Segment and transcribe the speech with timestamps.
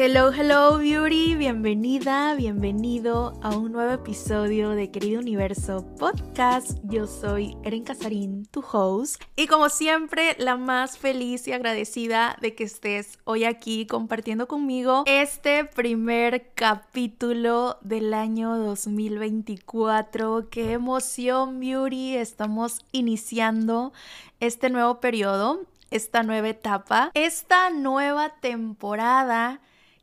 [0.00, 1.34] Hello, hello, beauty.
[1.34, 6.78] Bienvenida, bienvenido a un nuevo episodio de Querido Universo Podcast.
[6.84, 9.20] Yo soy Eren Casarín, tu host.
[9.34, 15.02] Y como siempre, la más feliz y agradecida de que estés hoy aquí compartiendo conmigo
[15.06, 20.48] este primer capítulo del año 2024.
[20.48, 22.14] ¡Qué emoción, beauty!
[22.14, 23.92] Estamos iniciando
[24.38, 29.60] este nuevo periodo esta nueva etapa, esta nueva temporada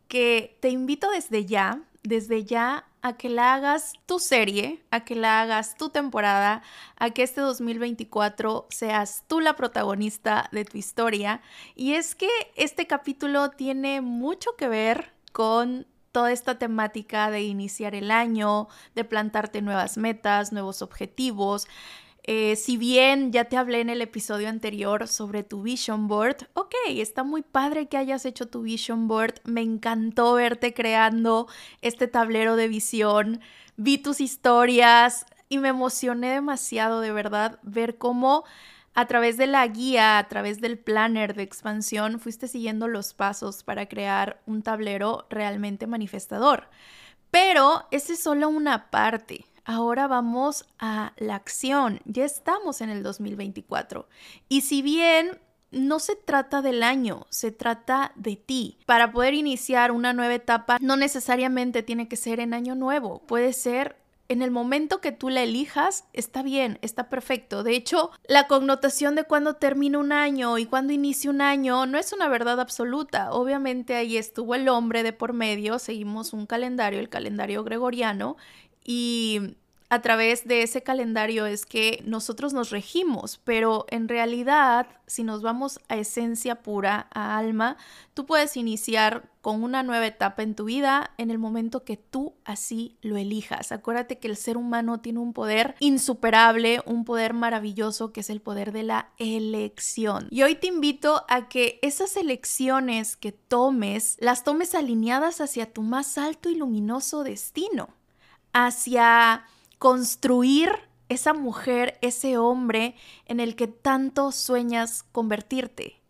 [0.08, 5.16] que te invito desde ya, desde ya a que la hagas tu serie, a que
[5.16, 6.64] la hagas tu temporada,
[6.98, 11.42] a que este 2024 seas tú la protagonista de tu historia.
[11.76, 17.94] Y es que este capítulo tiene mucho que ver con toda esta temática de iniciar
[17.94, 21.68] el año, de plantarte nuevas metas, nuevos objetivos,
[22.28, 26.74] eh, si bien ya te hablé en el episodio anterior sobre tu vision board, ok,
[26.88, 31.48] está muy padre que hayas hecho tu vision board, me encantó verte creando
[31.84, 33.42] este tablero de visión,
[33.78, 38.44] vi tus historias y me emocioné demasiado de verdad ver cómo
[38.96, 43.62] a través de la guía, a través del planner de expansión, fuiste siguiendo los pasos
[43.62, 46.70] para crear un tablero realmente manifestador.
[47.30, 52.00] Pero esa es solo una parte ahora vamos a la acción.
[52.06, 54.08] Ya estamos en el 2024.
[54.48, 55.40] Y si bien
[55.72, 58.78] no se trata del año, se trata de ti.
[58.86, 63.52] Para poder iniciar una nueva etapa, no necesariamente tiene que ser en año nuevo, puede
[63.52, 67.64] ser en el momento que tú la elijas, está bien, está perfecto.
[67.64, 71.98] De hecho, la connotación de cuándo termina un año y cuándo inicia un año no
[71.98, 73.32] es una verdad absoluta.
[73.32, 78.36] Obviamente ahí estuvo el hombre de por medio, seguimos un calendario, el calendario gregoriano,
[78.86, 79.58] y
[79.90, 85.44] a través de ese calendario es que nosotros nos regimos, pero en realidad, si nos
[85.44, 87.78] vamos a esencia pura, a alma,
[88.16, 92.34] tú puedes iniciar con una nueva etapa en tu vida en el momento que tú
[92.46, 93.72] así lo elijas.
[93.72, 98.42] Acuérdate que el ser humano tiene un poder insuperable, un poder maravilloso que es el
[98.42, 100.28] poder de la elección.
[100.32, 105.84] Y hoy te invito a que esas elecciones que tomes, las tomes alineadas hacia tu
[105.84, 107.90] más alto y luminoso destino
[108.56, 109.44] hacia
[109.80, 110.72] construir
[111.10, 112.96] esa mujer, ese hombre
[113.26, 116.02] en el que tanto sueñas convertirte.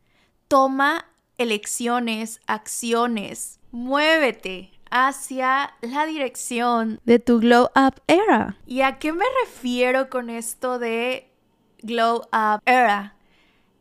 [0.48, 1.08] Toma
[1.40, 8.58] elecciones, acciones, muévete hacia la dirección de tu glow up era.
[8.68, 11.34] ¿Y a qué me refiero con esto de
[11.82, 13.16] glow up era?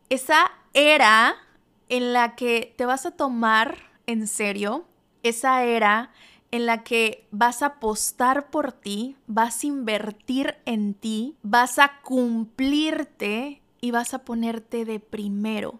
[0.09, 1.35] Esa era
[1.87, 3.77] en la que te vas a tomar
[4.07, 4.85] en serio,
[5.21, 6.11] esa era
[6.51, 12.01] en la que vas a apostar por ti, vas a invertir en ti, vas a
[12.01, 15.79] cumplirte y vas a ponerte de primero.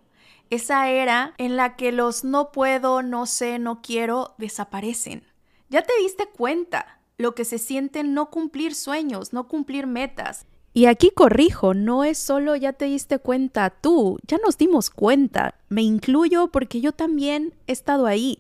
[0.50, 5.24] Esa era en la que los no puedo, no sé, no quiero desaparecen.
[5.70, 10.46] Ya te diste cuenta lo que se siente no cumplir sueños, no cumplir metas.
[10.78, 15.56] Y aquí corrijo, no es solo ya te diste cuenta tú, ya nos dimos cuenta.
[15.70, 18.40] Me incluyo porque yo también he estado ahí.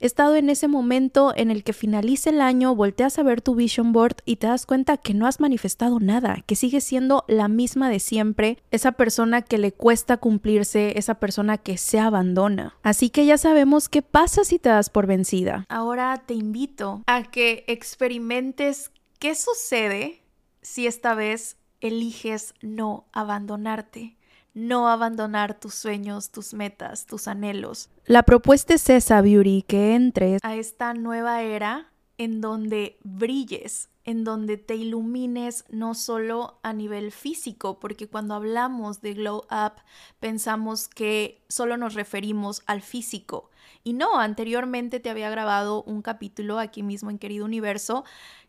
[0.00, 3.54] He estado en ese momento en el que finaliza el año, volteas a ver tu
[3.54, 7.46] vision board y te das cuenta que no has manifestado nada, que sigues siendo la
[7.46, 12.76] misma de siempre, esa persona que le cuesta cumplirse, esa persona que se abandona.
[12.82, 15.64] Así que ya sabemos qué pasa si te das por vencida.
[15.68, 20.24] Ahora te invito a que experimentes qué sucede
[20.62, 24.16] si esta vez eliges no abandonarte,
[24.54, 27.90] no abandonar tus sueños, tus metas, tus anhelos.
[28.06, 34.24] La propuesta es esa, Beauty, que entres a esta nueva era en donde brilles, en
[34.24, 39.72] donde te ilumines no solo a nivel físico, porque cuando hablamos de glow up
[40.20, 43.50] pensamos que solo nos referimos al físico.
[43.84, 48.04] Y no, anteriormente te había grabado un capítulo aquí mismo en Querido Universo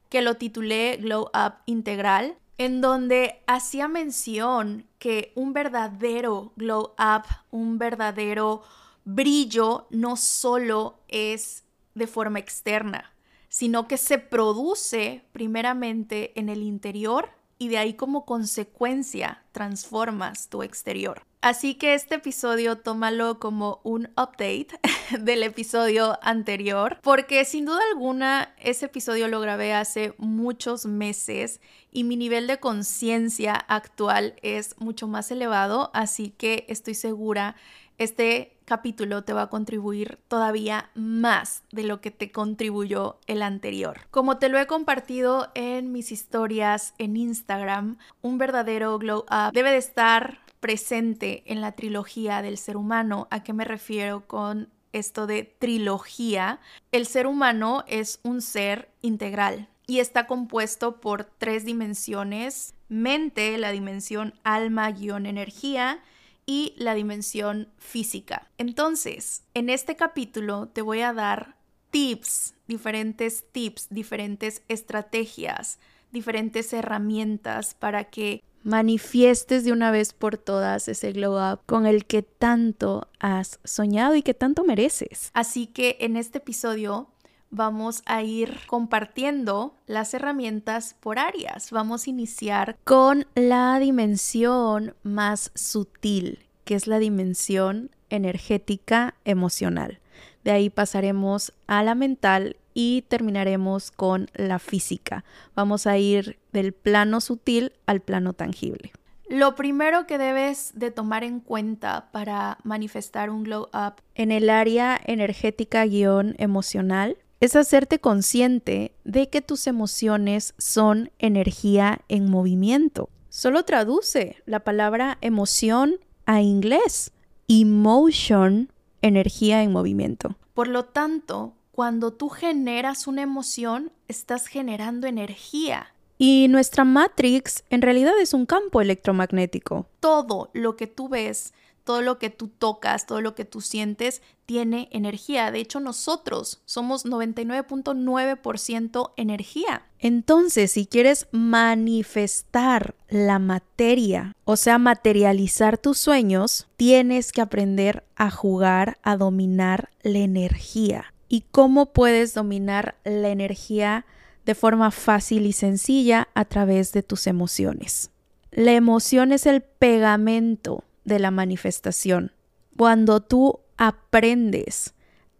[0.10, 7.24] que lo titulé Glow Up Integral en donde hacía mención que un verdadero glow up,
[7.52, 8.64] un verdadero
[9.06, 11.64] brillo, no solo es
[11.94, 13.14] de forma externa,
[13.48, 20.64] sino que se produce primeramente en el interior y de ahí como consecuencia transformas tu
[20.64, 21.24] exterior.
[21.42, 24.68] Así que este episodio tómalo como un update
[25.20, 31.62] del episodio anterior, porque sin duda alguna ese episodio lo grabé hace muchos meses
[31.92, 37.56] y mi nivel de conciencia actual es mucho más elevado, así que estoy segura
[37.98, 44.02] este capítulo te va a contribuir todavía más de lo que te contribuyó el anterior.
[44.12, 49.72] Como te lo he compartido en mis historias en Instagram, un verdadero glow up debe
[49.72, 53.28] de estar presente en la trilogía del ser humano.
[53.32, 56.60] ¿A qué me refiero con esto de trilogía?
[56.92, 63.72] El ser humano es un ser integral y está compuesto por tres dimensiones, mente, la
[63.72, 66.02] dimensión alma-energía,
[66.48, 68.50] y la dimensión física.
[68.58, 71.58] Entonces, en este capítulo te voy a dar
[71.92, 75.78] tips, diferentes tips, diferentes estrategias,
[76.12, 82.06] diferentes herramientas para que manifiestes de una vez por todas ese glow up con el
[82.06, 85.32] que tanto has soñado y que tanto mereces.
[85.34, 87.10] Así que en este episodio
[87.50, 91.72] vamos a ir compartiendo las herramientas por áreas.
[91.72, 100.00] Vamos a iniciar con la dimensión más sutil, que es la dimensión energética emocional.
[100.44, 105.26] De ahí pasaremos a la mental y terminaremos con la física.
[105.56, 108.92] Vamos a ir del plano sutil al plano tangible.
[109.30, 114.50] Lo primero que debes de tomar en cuenta para manifestar un glow up en el
[114.50, 123.10] área energética guion emocional es hacerte consciente de que tus emociones son energía en movimiento.
[123.30, 127.12] Solo traduce la palabra emoción a inglés.
[127.48, 130.36] Emotion, energía en movimiento.
[130.54, 135.94] Por lo tanto, cuando tú generas una emoción, estás generando energía.
[136.18, 139.86] Y nuestra Matrix en realidad es un campo electromagnético.
[140.00, 141.54] Todo lo que tú ves
[141.88, 145.52] todo lo que tú tocas, todo lo que tú sientes tiene energía.
[145.52, 149.84] De hecho, nosotros somos 99.9% energía.
[149.98, 158.32] Entonces, si quieres manifestar la materia, o sea, materializar tus sueños, tienes que aprender a
[158.32, 161.14] jugar, a dominar la energía.
[161.30, 164.06] ¿Y cómo puedes dominar la energía
[164.46, 168.12] de forma fácil y sencilla a través de tus emociones?
[168.52, 172.34] La emoción es el pegamento de la manifestación.
[172.76, 174.94] Cuando tú aprendes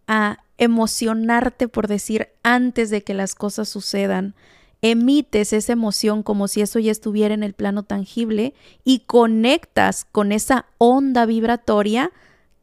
[0.08, 4.34] a emocionarte, por decir, antes de que las cosas sucedan,
[4.80, 10.32] emites esa emoción como si eso ya estuviera en el plano tangible y conectas con
[10.32, 12.12] esa onda vibratoria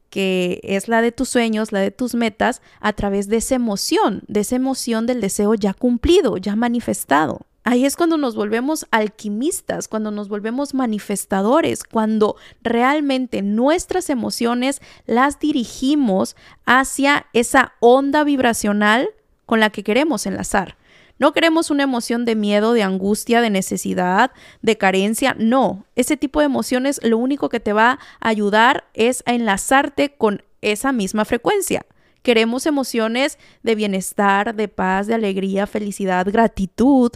[0.10, 4.24] que es la de tus sueños, la de tus metas, a través de esa emoción,
[4.28, 7.42] de esa emoción del deseo ya cumplido, ya manifestado.
[7.68, 15.40] Ahí es cuando nos volvemos alquimistas, cuando nos volvemos manifestadores, cuando realmente nuestras emociones las
[15.40, 16.36] dirigimos
[16.68, 19.10] hacia esa onda vibracional
[19.48, 20.78] con la que queremos enlazar.
[21.18, 25.36] No queremos una emoción de miedo, de angustia, de necesidad, de carencia.
[25.40, 30.14] No, ese tipo de emociones lo único que te va a ayudar es a enlazarte
[30.16, 31.84] con esa misma frecuencia.
[32.22, 37.12] Queremos emociones de bienestar, de paz, de alegría, felicidad, gratitud,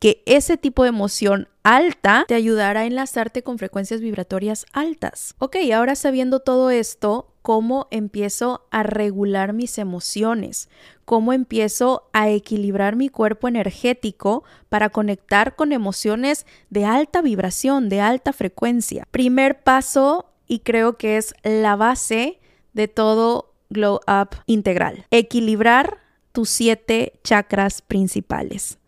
[0.00, 5.34] que ese tipo de emoción alta te ayudará a enlazarte con frecuencias vibratorias altas.
[5.38, 10.70] Ok, ahora sabiendo todo esto, ¿cómo empiezo a regular mis emociones?
[11.04, 18.00] ¿Cómo empiezo a equilibrar mi cuerpo energético para conectar con emociones de alta vibración, de
[18.00, 19.06] alta frecuencia?
[19.10, 22.40] Primer paso, y creo que es la base
[22.72, 25.04] de todo Glow Up integral.
[25.10, 25.98] Equilibrar
[26.32, 28.79] tus siete chakras principales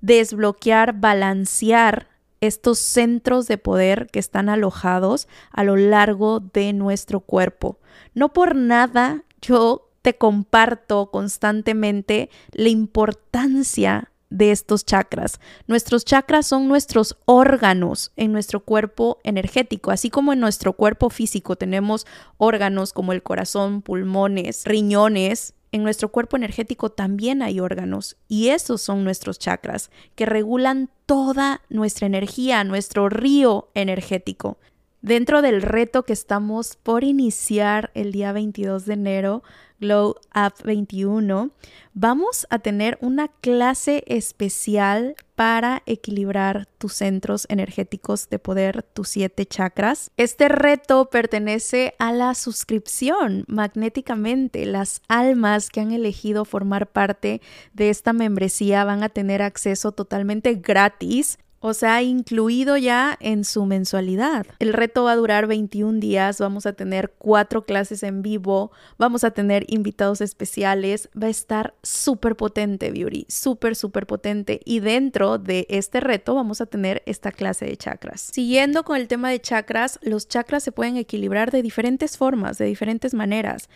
[0.00, 2.08] desbloquear, balancear
[2.40, 7.78] estos centros de poder que están alojados a lo largo de nuestro cuerpo.
[8.14, 15.40] No por nada yo te comparto constantemente la importancia de estos chakras.
[15.66, 21.56] Nuestros chakras son nuestros órganos en nuestro cuerpo energético, así como en nuestro cuerpo físico
[21.56, 22.06] tenemos
[22.38, 28.82] órganos como el corazón, pulmones, riñones, en nuestro cuerpo energético también hay órganos y esos
[28.82, 34.58] son nuestros chakras que regulan toda nuestra energía, nuestro río energético.
[35.02, 39.42] Dentro del reto que estamos por iniciar el día 22 de enero,
[39.80, 41.52] Glow Up 21,
[41.94, 49.46] vamos a tener una clase especial para equilibrar tus centros energéticos de poder, tus siete
[49.46, 50.10] chakras.
[50.18, 54.66] Este reto pertenece a la suscripción magnéticamente.
[54.66, 57.40] Las almas que han elegido formar parte
[57.72, 63.66] de esta membresía van a tener acceso totalmente gratis o sea, incluido ya en su
[63.66, 64.46] mensualidad.
[64.58, 69.24] El reto va a durar 21 días, vamos a tener cuatro clases en vivo, vamos
[69.24, 74.60] a tener invitados especiales, va a estar súper potente, Beauty, súper, súper potente.
[74.64, 78.22] Y dentro de este reto vamos a tener esta clase de chakras.
[78.32, 82.64] Siguiendo con el tema de chakras, los chakras se pueden equilibrar de diferentes formas, de
[82.64, 83.68] diferentes maneras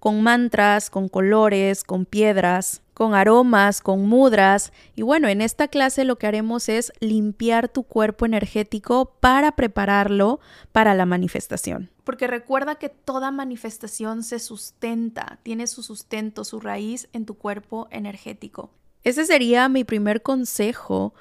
[0.00, 4.74] con mantras, con colores, con piedras, con aromas, con mudras.
[4.94, 10.38] Y bueno, en esta clase lo que haremos es limpiar tu cuerpo energético para prepararlo
[10.70, 11.88] para la manifestación.
[12.04, 17.88] Porque recuerda que toda manifestación se sustenta, tiene su sustento, su raíz en tu cuerpo
[17.90, 18.68] energético.
[19.02, 21.14] Ese sería mi primer consejo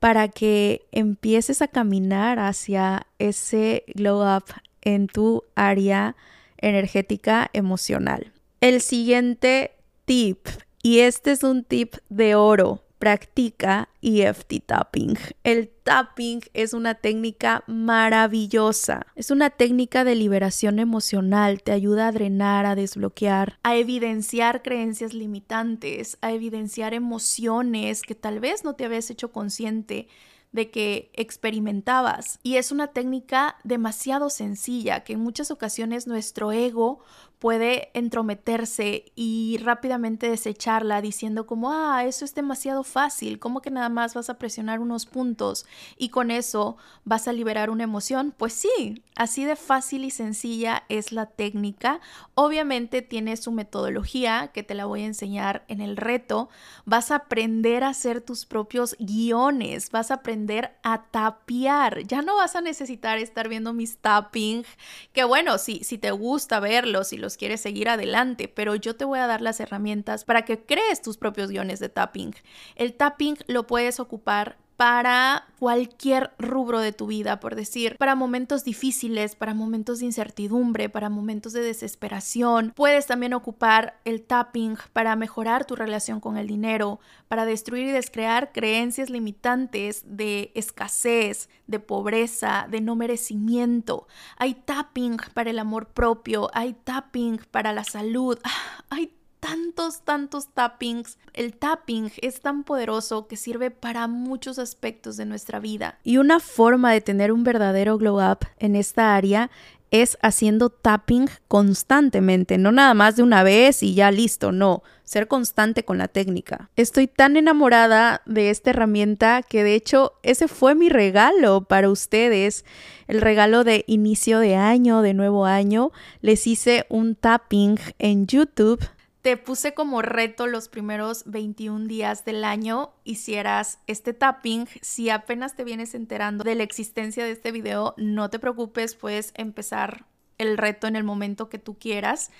[0.00, 4.44] para que empieces a caminar hacia ese glow up
[4.82, 6.14] en tu área
[6.58, 8.34] energética emocional.
[8.60, 9.70] El siguiente
[10.04, 10.46] tip,
[10.82, 15.16] y este es un tip de oro, practica EFT tapping.
[15.42, 19.06] El tapping es una técnica maravillosa.
[19.16, 21.62] Es una técnica de liberación emocional.
[21.62, 28.38] Te ayuda a drenar, a desbloquear, a evidenciar creencias limitantes, a evidenciar emociones que tal
[28.38, 30.08] vez no te habías hecho consciente
[30.52, 32.38] de que experimentabas.
[32.42, 37.00] Y es una técnica demasiado sencilla que en muchas ocasiones nuestro ego
[37.42, 43.88] puede entrometerse y rápidamente desecharla diciendo como, ah, eso es demasiado fácil, como que nada
[43.88, 45.66] más vas a presionar unos puntos
[45.98, 48.32] y con eso vas a liberar una emoción?
[48.36, 52.00] Pues sí, así de fácil y sencilla es la técnica.
[52.36, 56.48] Obviamente tiene su metodología que te la voy a enseñar en el reto.
[56.84, 62.04] Vas a aprender a hacer tus propios guiones, vas a aprender a tapear.
[62.06, 64.64] Ya no vas a necesitar estar viendo mis tapping,
[65.12, 69.04] que bueno, si, si te gusta verlos, si los quieres seguir adelante, pero yo te
[69.04, 72.34] voy a dar las herramientas para que crees tus propios guiones de tapping.
[72.76, 78.64] El tapping lo puedes ocupar para cualquier rubro de tu vida, por decir, para momentos
[78.64, 82.72] difíciles, para momentos de incertidumbre, para momentos de desesperación.
[82.74, 86.98] Puedes también ocupar el tapping para mejorar tu relación con el dinero,
[87.28, 94.08] para destruir y descrear creencias limitantes de escasez, de pobreza, de no merecimiento.
[94.36, 100.48] Hay tapping para el amor propio, hay tapping para la salud, ah, hay tantos, tantos
[100.54, 101.18] tappings.
[101.34, 105.98] El tapping es tan poderoso que sirve para muchos aspectos de nuestra vida.
[106.04, 109.50] Y una forma de tener un verdadero glow up en esta área
[109.90, 115.28] es haciendo tapping constantemente, no nada más de una vez y ya listo, no, ser
[115.28, 116.70] constante con la técnica.
[116.76, 122.64] Estoy tan enamorada de esta herramienta que de hecho ese fue mi regalo para ustedes,
[123.06, 125.90] el regalo de inicio de año, de nuevo año.
[126.22, 128.82] Les hice un tapping en YouTube
[129.22, 134.66] te puse como reto los primeros 21 días del año hicieras este tapping.
[134.80, 139.32] Si apenas te vienes enterando de la existencia de este video, no te preocupes, puedes
[139.36, 140.06] empezar
[140.38, 142.32] el reto en el momento que tú quieras.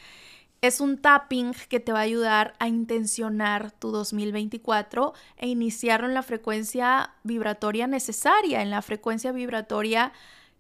[0.61, 6.15] Es un tapping que te va a ayudar a intencionar tu 2024 e iniciarlo en
[6.15, 10.13] la frecuencia vibratoria necesaria, en la frecuencia vibratoria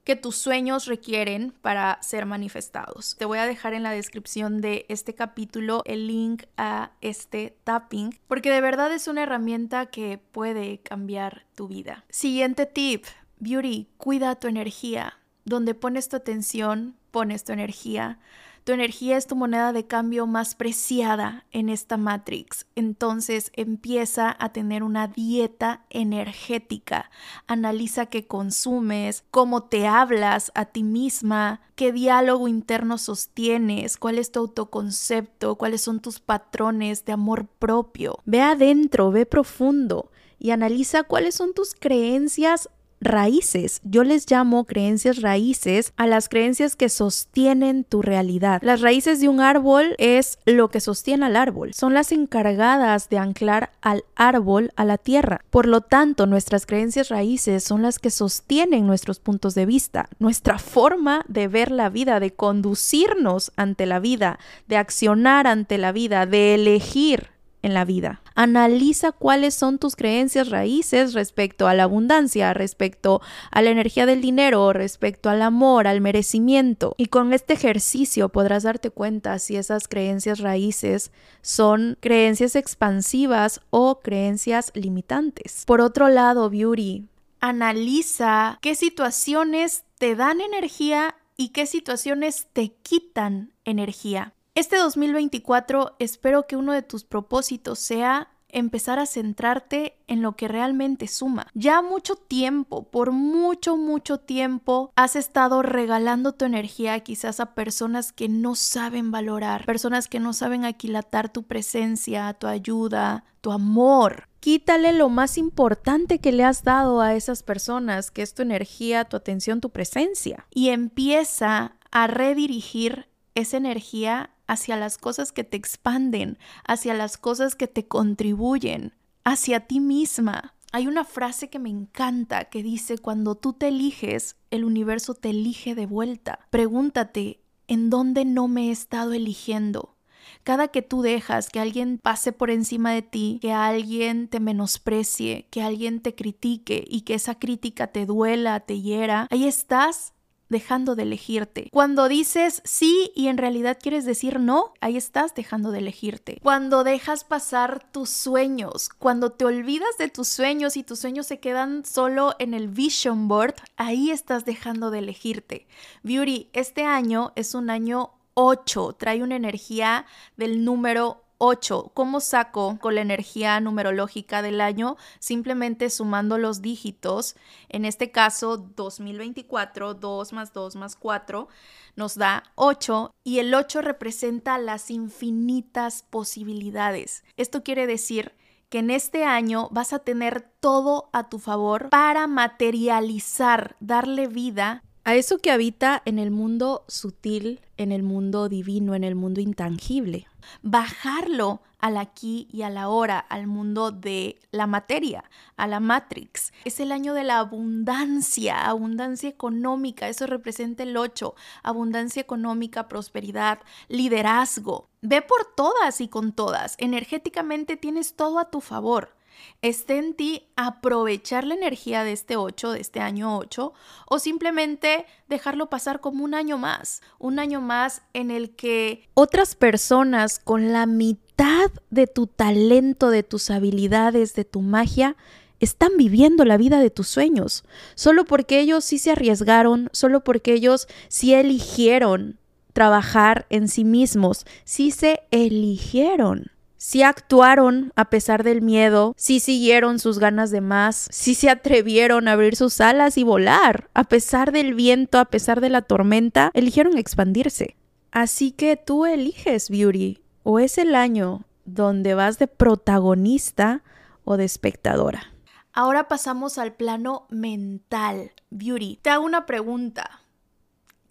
[0.05, 3.17] que tus sueños requieren para ser manifestados.
[3.19, 8.19] Te voy a dejar en la descripción de este capítulo el link a este tapping
[8.27, 12.05] porque de verdad es una herramienta que puede cambiar tu vida.
[12.09, 13.05] Siguiente tip,
[13.39, 15.19] beauty, cuida tu energía.
[15.45, 18.19] Donde pones tu atención, pones tu energía.
[18.65, 22.67] Tu energía es tu moneda de cambio más preciada en esta Matrix.
[22.77, 27.11] Entonces empieza a tener una dieta energética.
[27.49, 34.31] Analiza qué consumes, cómo te hablas a ti misma, qué diálogo interno sostienes, cuál es
[34.31, 38.21] tu autoconcepto, cuáles son tus patrones de amor propio.
[38.27, 42.69] Ve adentro, ve profundo y analiza cuáles son tus creencias
[43.03, 43.81] raíces.
[43.85, 48.61] Yo les llamo creencias raíces a las creencias que sostienen tu realidad.
[48.63, 51.75] Las raíces de un árbol es lo que sostiene al árbol.
[51.75, 55.45] Son las encargadas de anclar al árbol a la tierra.
[55.51, 60.59] Por lo tanto, nuestras creencias raíces son las que sostienen nuestros puntos de vista, nuestra
[60.59, 66.27] forma de ver la vida, de conducirnos ante la vida, de accionar ante la vida,
[66.27, 67.32] de elegir
[67.63, 68.21] en la vida.
[68.35, 74.21] Analiza cuáles son tus creencias raíces respecto a la abundancia, respecto a la energía del
[74.21, 76.95] dinero, respecto al amor, al merecimiento.
[76.99, 84.01] Y con este ejercicio podrás darte cuenta si esas creencias raíces son creencias expansivas o
[84.01, 85.65] creencias limitantes.
[85.67, 87.07] Por otro lado, Beauty,
[87.41, 94.35] analiza qué situaciones te dan energía y qué situaciones te quitan energía.
[94.55, 100.47] Este 2024 espero que uno de tus propósitos sea empezar a centrarte en lo que
[100.47, 101.47] realmente suma.
[101.55, 108.13] Ya mucho tiempo, por mucho, mucho tiempo, has estado regalando tu energía quizás a personas
[108.13, 114.29] que no saben valorar, personas que no saben aquilatar tu presencia, tu ayuda, tu amor.
[114.41, 119.07] Quítale lo más importante que le has dado a esas personas, que es tu energía,
[119.07, 120.47] tu atención, tu presencia.
[120.51, 127.55] Y empieza a redirigir esa energía hacia las cosas que te expanden, hacia las cosas
[127.55, 128.95] que te contribuyen,
[129.25, 130.55] hacia ti misma.
[130.73, 135.31] Hay una frase que me encanta que dice, cuando tú te eliges, el universo te
[135.31, 136.39] elige de vuelta.
[136.51, 139.97] Pregúntate, ¿en dónde no me he estado eligiendo?
[140.45, 145.47] Cada que tú dejas que alguien pase por encima de ti, que alguien te menosprecie,
[145.51, 150.13] que alguien te critique y que esa crítica te duela, te hiera, ahí estás
[150.53, 151.69] dejando de elegirte.
[151.73, 156.39] Cuando dices sí y en realidad quieres decir no, ahí estás dejando de elegirte.
[156.43, 161.41] Cuando dejas pasar tus sueños, cuando te olvidas de tus sueños y tus sueños se
[161.41, 165.67] quedan solo en el vision board, ahí estás dejando de elegirte.
[166.05, 170.07] Beauty, este año es un año 8, trae una energía
[170.37, 171.91] del número 8.
[171.93, 174.97] ¿Cómo saco con la energía numerológica del año?
[175.19, 177.35] Simplemente sumando los dígitos.
[177.69, 181.49] En este caso, 2024, 2 más 2 más 4
[181.97, 187.25] nos da 8 y el 8 representa las infinitas posibilidades.
[187.37, 188.37] Esto quiere decir
[188.69, 194.85] que en este año vas a tener todo a tu favor para materializar, darle vida
[195.05, 199.41] a eso que habita en el mundo sutil, en el mundo divino, en el mundo
[199.41, 200.29] intangible.
[200.63, 205.25] Bajarlo al aquí y a la hora, al mundo de la materia,
[205.57, 206.53] a la Matrix.
[206.65, 213.59] Es el año de la abundancia, abundancia económica, eso representa el 8, abundancia económica, prosperidad,
[213.89, 214.89] liderazgo.
[215.01, 219.17] Ve por todas y con todas, energéticamente tienes todo a tu favor.
[219.63, 223.73] Esté en ti aprovechar la energía de este 8, de este año 8,
[224.09, 229.55] o simplemente dejarlo pasar como un año más, un año más en el que otras
[229.55, 235.17] personas con la mitad de tu talento, de tus habilidades, de tu magia,
[235.61, 240.55] están viviendo la vida de tus sueños, solo porque ellos sí se arriesgaron, solo porque
[240.55, 242.39] ellos sí eligieron
[242.73, 246.51] trabajar en sí mismos, sí se eligieron
[246.83, 252.27] si actuaron a pesar del miedo, si siguieron sus ganas de más, si se atrevieron
[252.27, 256.51] a abrir sus alas y volar, a pesar del viento, a pesar de la tormenta,
[256.55, 257.77] eligieron expandirse.
[258.11, 263.85] Así que tú eliges, Beauty, o es el año donde vas de protagonista
[264.25, 265.33] o de espectadora.
[265.73, 268.99] Ahora pasamos al plano mental, Beauty.
[269.01, 270.23] Te hago una pregunta.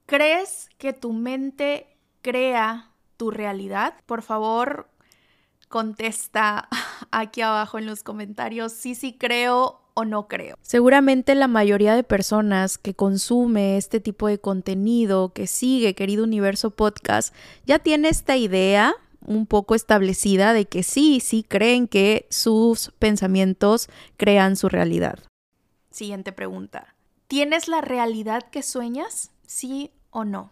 [0.06, 3.94] ¿Crees que tu mente crea tu realidad?
[4.06, 4.91] Por favor,
[5.72, 6.70] contesta
[7.12, 10.58] aquí abajo en los comentarios si sí creo o no creo.
[10.62, 16.70] Seguramente la mayoría de personas que consume este tipo de contenido, que sigue Querido Universo
[16.70, 17.34] Podcast,
[17.66, 18.94] ya tiene esta idea
[19.26, 25.20] un poco establecida de que sí, sí creen que sus pensamientos crean su realidad.
[25.92, 26.96] Siguiente pregunta.
[27.28, 29.32] ¿Tienes la realidad que sueñas?
[29.46, 30.52] ¿Sí o no?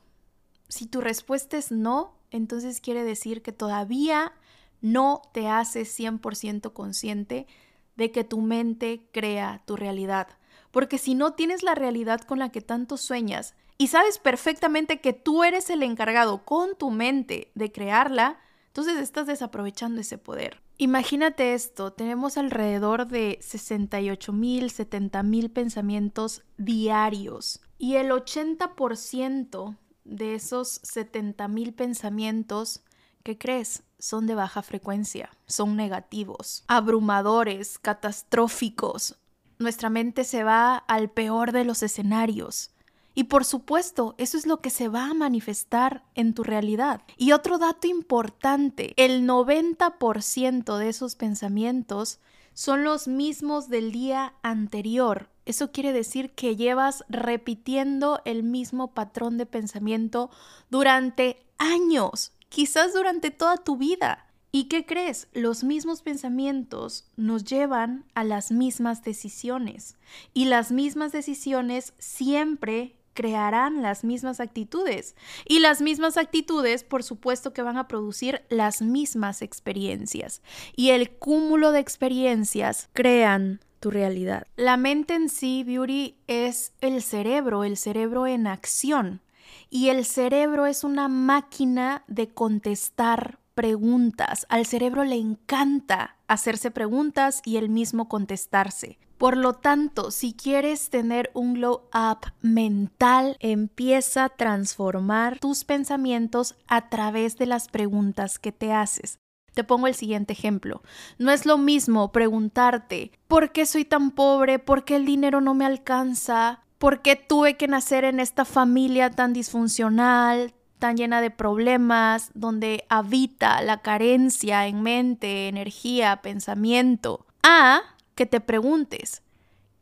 [0.68, 4.34] Si tu respuesta es no, entonces quiere decir que todavía
[4.82, 7.48] no te haces 100% consciente
[7.96, 10.28] de que tu mente crea tu realidad.
[10.72, 15.14] Porque si no tienes la realidad con la que tanto sueñas y sabes perfectamente que
[15.14, 20.62] tú eres el encargado con tu mente de crearla, entonces estás desaprovechando ese poder.
[20.78, 30.36] Imagínate esto, tenemos alrededor de 68 mil, 70 mil pensamientos diarios y el 80% de
[30.36, 32.82] esos 70 mil pensamientos,
[33.30, 33.84] ¿qué crees?
[34.00, 39.18] son de baja frecuencia, son negativos, abrumadores, catastróficos.
[39.60, 42.72] Nuestra mente se va al peor de los escenarios.
[43.14, 47.02] Y por supuesto, eso es lo que se va a manifestar en tu realidad.
[47.18, 52.20] Y otro dato importante, el 90% de esos pensamientos
[52.56, 55.30] son los mismos del día anterior.
[55.46, 60.32] Eso quiere decir que llevas repitiendo el mismo patrón de pensamiento
[60.72, 64.26] durante años quizás durante toda tu vida.
[64.52, 65.28] ¿Y qué crees?
[65.34, 69.96] Los mismos pensamientos nos llevan a las mismas decisiones
[70.34, 77.54] y las mismas decisiones siempre crearán las mismas actitudes y las mismas actitudes por supuesto
[77.54, 80.42] que van a producir las mismas experiencias
[80.76, 84.48] y el cúmulo de experiencias crean tu realidad.
[84.56, 89.22] La mente en sí, Beauty, es el cerebro, el cerebro en acción
[89.70, 94.46] y el cerebro es una máquina de contestar preguntas.
[94.50, 99.00] Al cerebro le encanta hacerse preguntas y él mismo contestarse.
[99.18, 106.56] Por lo tanto, si quieres tener un glow up mental, empieza a transformar tus pensamientos
[106.68, 109.20] a través de las preguntas que te haces.
[109.54, 110.82] Te pongo el siguiente ejemplo.
[111.18, 114.58] No es lo mismo preguntarte, ¿por qué soy tan pobre?
[114.58, 116.64] ¿Por qué el dinero no me alcanza?
[116.80, 122.86] ¿Por qué tuve que nacer en esta familia tan disfuncional, tan llena de problemas, donde
[122.88, 127.26] habita la carencia en mente, energía, pensamiento?
[127.44, 127.82] A
[128.16, 129.22] que te preguntes,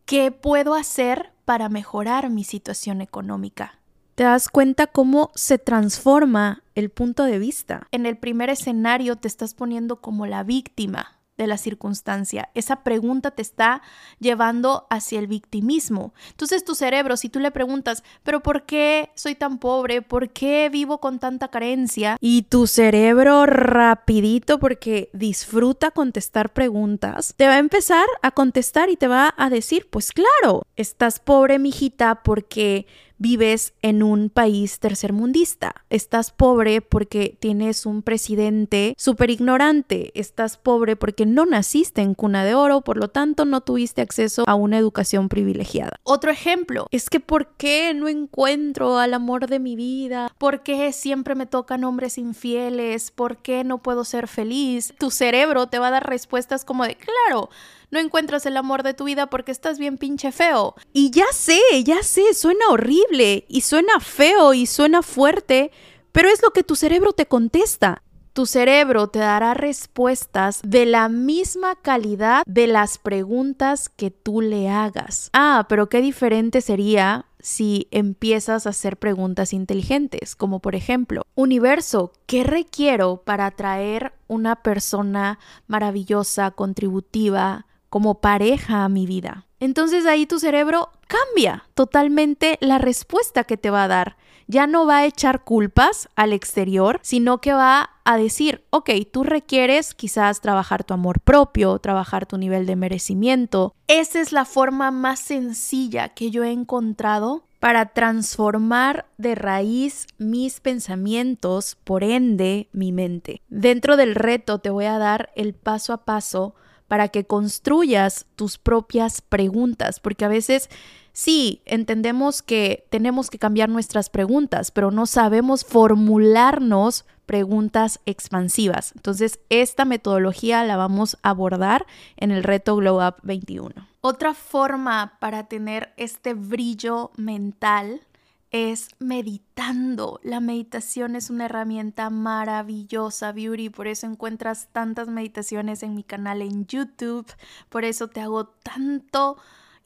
[0.05, 3.77] ¿qué puedo hacer para mejorar mi situación económica?
[4.15, 7.85] te das cuenta cómo se transforma el punto de vista.
[7.91, 12.49] En el primer escenario te estás poniendo como la víctima de la circunstancia.
[12.53, 13.81] Esa pregunta te está
[14.19, 16.13] llevando hacia el victimismo.
[16.29, 20.01] Entonces tu cerebro, si tú le preguntas, pero ¿por qué soy tan pobre?
[20.01, 22.17] ¿Por qué vivo con tanta carencia?
[22.19, 28.97] Y tu cerebro rapidito, porque disfruta contestar preguntas, te va a empezar a contestar y
[28.97, 35.85] te va a decir, pues claro, estás pobre, mijita, porque vives en un país tercermundista.
[35.89, 40.11] Estás pobre porque tienes un presidente súper ignorante.
[40.13, 44.43] Estás pobre porque no naciste en cuna de oro, por lo tanto no tuviste acceso
[44.47, 45.99] a una educación privilegiada.
[46.03, 50.31] Otro ejemplo es que ¿por qué no encuentro al amor de mi vida?
[50.37, 53.11] ¿Por qué siempre me tocan hombres infieles?
[53.11, 54.93] ¿Por qué no puedo ser feliz?
[54.99, 57.49] Tu cerebro te va a dar respuestas como de, claro,
[57.91, 60.75] no encuentras el amor de tu vida porque estás bien pinche feo.
[60.93, 65.71] Y ya sé, ya sé, suena horrible y suena feo y suena fuerte,
[66.11, 68.03] pero es lo que tu cerebro te contesta.
[68.33, 74.69] Tu cerebro te dará respuestas de la misma calidad de las preguntas que tú le
[74.69, 75.31] hagas.
[75.33, 82.11] Ah, pero qué diferente sería si empiezas a hacer preguntas inteligentes, como por ejemplo, universo,
[82.25, 89.45] ¿qué requiero para atraer una persona maravillosa, contributiva, como pareja a mi vida.
[89.59, 94.17] Entonces ahí tu cerebro cambia totalmente la respuesta que te va a dar.
[94.49, 99.23] Ya no va a echar culpas al exterior, sino que va a decir, ok, tú
[99.23, 103.75] requieres quizás trabajar tu amor propio, trabajar tu nivel de merecimiento.
[103.87, 110.59] Esa es la forma más sencilla que yo he encontrado para transformar de raíz mis
[110.61, 113.41] pensamientos, por ende mi mente.
[113.49, 116.55] Dentro del reto te voy a dar el paso a paso
[116.87, 120.69] para que construyas tus propias preguntas, porque a veces
[121.13, 128.93] sí, entendemos que tenemos que cambiar nuestras preguntas, pero no sabemos formularnos preguntas expansivas.
[128.95, 133.73] Entonces, esta metodología la vamos a abordar en el reto Glow Up 21.
[134.01, 138.01] Otra forma para tener este brillo mental
[138.51, 140.19] es meditando.
[140.23, 143.69] La meditación es una herramienta maravillosa, Beauty.
[143.69, 147.27] Por eso encuentras tantas meditaciones en mi canal en YouTube.
[147.69, 149.37] Por eso te hago tanto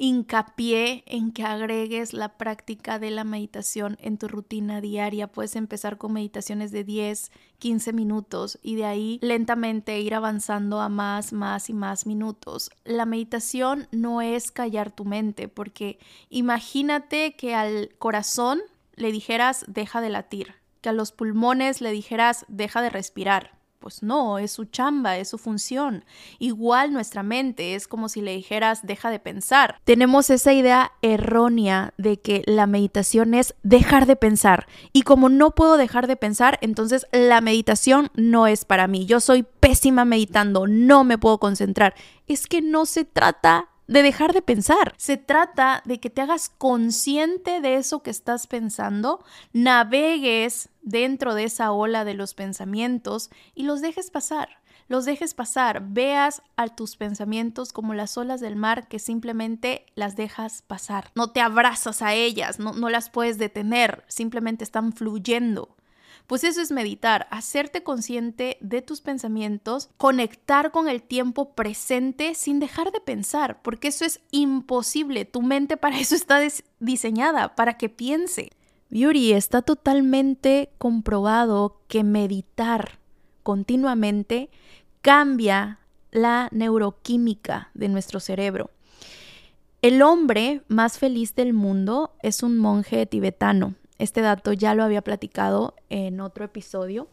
[0.01, 5.27] hincapié en que agregues la práctica de la meditación en tu rutina diaria.
[5.27, 10.89] Puedes empezar con meditaciones de 10, 15 minutos y de ahí lentamente ir avanzando a
[10.89, 12.71] más, más y más minutos.
[12.83, 15.99] La meditación no es callar tu mente, porque
[16.31, 18.59] imagínate que al corazón
[18.95, 24.03] le dijeras deja de latir, que a los pulmones le dijeras deja de respirar pues
[24.03, 26.05] no, es su chamba, es su función.
[26.39, 29.81] Igual nuestra mente es como si le dijeras deja de pensar.
[29.83, 34.67] Tenemos esa idea errónea de que la meditación es dejar de pensar.
[34.93, 39.05] Y como no puedo dejar de pensar, entonces la meditación no es para mí.
[39.05, 41.95] Yo soy pésima meditando, no me puedo concentrar.
[42.27, 44.93] Es que no se trata de dejar de pensar.
[44.97, 51.45] Se trata de que te hagas consciente de eso que estás pensando, navegues dentro de
[51.45, 54.61] esa ola de los pensamientos y los dejes pasar.
[54.87, 60.17] Los dejes pasar, veas a tus pensamientos como las olas del mar que simplemente las
[60.17, 61.11] dejas pasar.
[61.15, 65.77] No te abrazas a ellas, no, no las puedes detener, simplemente están fluyendo.
[66.27, 72.59] Pues eso es meditar, hacerte consciente de tus pensamientos, conectar con el tiempo presente sin
[72.59, 75.25] dejar de pensar, porque eso es imposible.
[75.25, 76.39] Tu mente para eso está
[76.79, 78.51] diseñada, para que piense.
[78.91, 82.99] Beauty, está totalmente comprobado que meditar
[83.41, 84.49] continuamente
[85.01, 85.79] cambia
[86.11, 88.69] la neuroquímica de nuestro cerebro.
[89.81, 93.75] El hombre más feliz del mundo es un monje tibetano.
[93.97, 97.07] Este dato ya lo había platicado en otro episodio.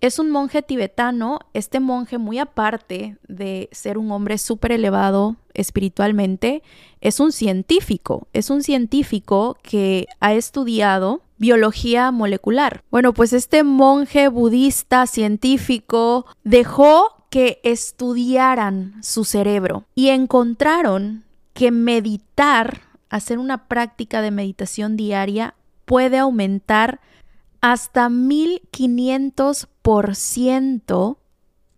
[0.00, 6.62] Es un monje tibetano, este monje muy aparte de ser un hombre súper elevado espiritualmente,
[7.00, 12.84] es un científico, es un científico que ha estudiado biología molecular.
[12.92, 22.82] Bueno, pues este monje budista científico dejó que estudiaran su cerebro y encontraron que meditar,
[23.10, 25.54] hacer una práctica de meditación diaria,
[25.86, 27.00] puede aumentar
[27.60, 29.77] hasta 1500%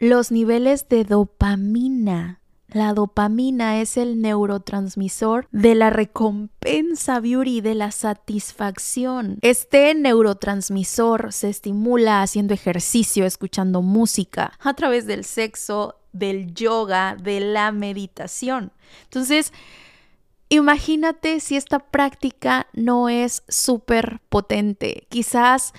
[0.01, 2.41] los niveles de dopamina.
[2.67, 9.39] La dopamina es el neurotransmisor de la recompensa beauty, de la satisfacción.
[9.43, 17.39] Este neurotransmisor se estimula haciendo ejercicio, escuchando música, a través del sexo, del yoga, de
[17.39, 18.73] la meditación.
[19.05, 19.53] Entonces,
[20.49, 25.07] imagínate si esta práctica no es súper potente.
[25.11, 25.75] Quizás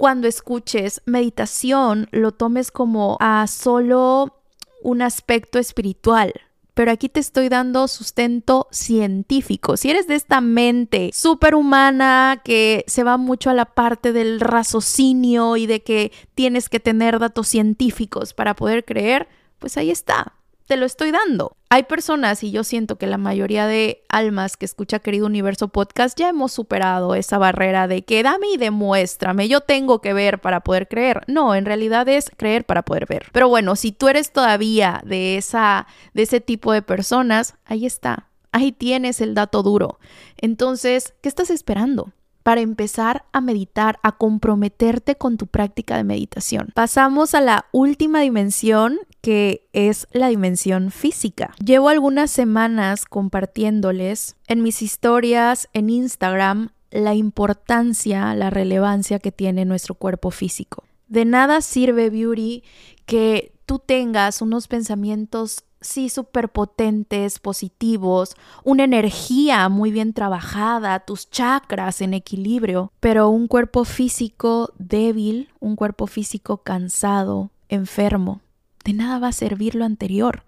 [0.00, 4.40] cuando escuches meditación lo tomes como a solo
[4.82, 6.32] un aspecto espiritual,
[6.72, 9.76] pero aquí te estoy dando sustento científico.
[9.76, 15.58] Si eres de esta mente superhumana que se va mucho a la parte del raciocinio
[15.58, 20.32] y de que tienes que tener datos científicos para poder creer, pues ahí está
[20.70, 21.56] te lo estoy dando.
[21.68, 26.16] Hay personas, y yo siento que la mayoría de almas que escucha Querido Universo Podcast
[26.16, 30.60] ya hemos superado esa barrera de que dame y demuéstrame, yo tengo que ver para
[30.60, 31.22] poder creer.
[31.26, 33.26] No, en realidad es creer para poder ver.
[33.32, 38.28] Pero bueno, si tú eres todavía de esa de ese tipo de personas, ahí está.
[38.52, 39.98] Ahí tienes el dato duro.
[40.36, 42.12] Entonces, ¿qué estás esperando?
[42.42, 46.70] Para empezar a meditar, a comprometerte con tu práctica de meditación.
[46.74, 51.54] Pasamos a la última dimensión que es la dimensión física.
[51.64, 59.64] Llevo algunas semanas compartiéndoles en mis historias en Instagram la importancia, la relevancia que tiene
[59.64, 60.84] nuestro cuerpo físico.
[61.08, 62.62] De nada sirve, Beauty,
[63.06, 71.30] que tú tengas unos pensamientos sí súper potentes, positivos, una energía muy bien trabajada, tus
[71.30, 78.40] chakras en equilibrio, pero un cuerpo físico débil, un cuerpo físico cansado, enfermo.
[78.84, 80.44] De nada va a servir lo anterior,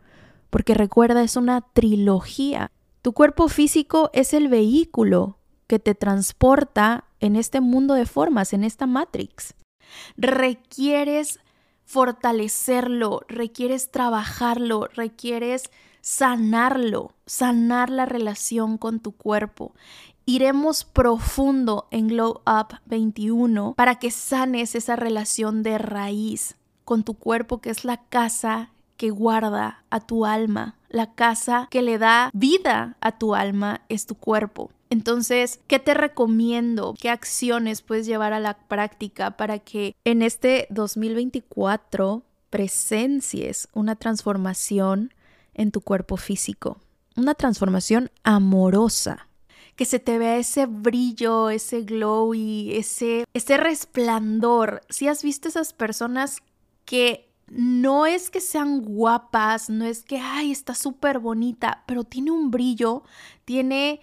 [0.51, 2.71] porque recuerda, es una trilogía.
[3.01, 8.65] Tu cuerpo físico es el vehículo que te transporta en este mundo de formas, en
[8.65, 9.55] esta matrix.
[10.17, 11.41] Requieres
[11.85, 19.75] fortalecerlo, requieres trabajarlo, requieres sanarlo, sanar la relación con tu cuerpo.
[20.25, 27.15] Iremos profundo en Glow Up 21 para que sanes esa relación de raíz con tu
[27.15, 32.31] cuerpo, que es la casa que guarda a tu alma, la casa que le da
[32.33, 34.71] vida a tu alma es tu cuerpo.
[34.93, 36.95] Entonces, ¿qué te recomiendo?
[37.01, 45.15] ¿Qué acciones puedes llevar a la práctica para que en este 2024 presencies una transformación
[45.55, 46.77] en tu cuerpo físico?
[47.17, 49.29] Una transformación amorosa,
[49.77, 54.83] que se te vea ese brillo, ese glow y ese, ese resplandor.
[54.91, 56.43] Si has visto esas personas
[56.85, 62.31] que no es que sean guapas, no es que, ay, está súper bonita, pero tiene
[62.31, 63.05] un brillo,
[63.47, 64.03] tiene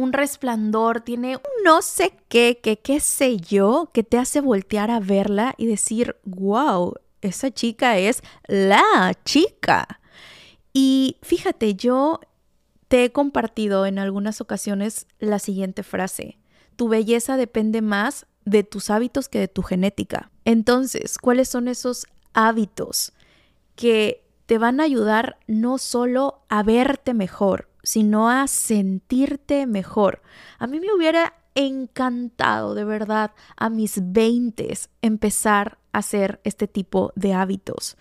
[0.00, 4.90] un resplandor, tiene un no sé qué, que qué sé yo, que te hace voltear
[4.90, 10.00] a verla y decir, wow, esa chica es la chica.
[10.72, 12.20] Y fíjate, yo
[12.88, 16.38] te he compartido en algunas ocasiones la siguiente frase,
[16.76, 20.30] tu belleza depende más de tus hábitos que de tu genética.
[20.44, 23.12] Entonces, ¿cuáles son esos hábitos
[23.76, 30.22] que te van a ayudar no solo a verte mejor, sino a sentirte mejor.
[30.58, 37.12] A mí me hubiera encantado de verdad a mis 20 empezar a hacer este tipo
[37.16, 37.96] de hábitos,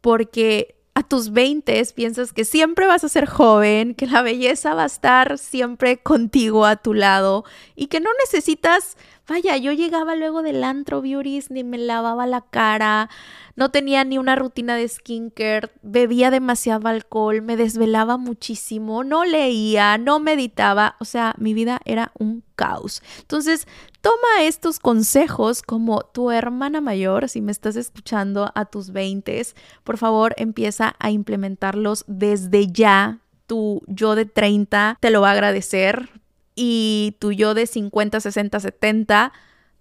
[0.00, 4.84] porque a tus 20 piensas que siempre vas a ser joven, que la belleza va
[4.84, 7.44] a estar siempre contigo a tu lado
[7.74, 8.96] y que no necesitas,
[9.28, 13.08] vaya, yo llegaba luego del antro beauties, ni me lavaba la cara,
[13.56, 19.96] no tenía ni una rutina de skincare, bebía demasiado alcohol, me desvelaba muchísimo, no leía,
[19.98, 23.02] no meditaba, o sea, mi vida era un caos.
[23.20, 23.66] Entonces,
[24.00, 29.42] toma estos consejos como tu hermana mayor, si me estás escuchando a tus 20,
[29.84, 33.20] por favor, empieza a implementarlos desde ya.
[33.46, 36.08] Tu yo de 30 te lo va a agradecer
[36.54, 39.32] y tu yo de 50, 60, 70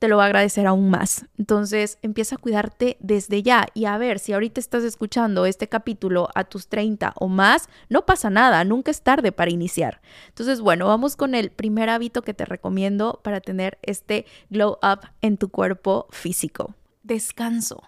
[0.03, 1.27] te lo va a agradecer aún más.
[1.38, 6.27] Entonces empieza a cuidarte desde ya y a ver si ahorita estás escuchando este capítulo
[6.36, 10.01] a tus 30 o más, no pasa nada, nunca es tarde para iniciar.
[10.27, 15.07] Entonces, bueno, vamos con el primer hábito que te recomiendo para tener este glow up
[15.21, 16.75] en tu cuerpo físico.
[17.03, 17.81] Descanso.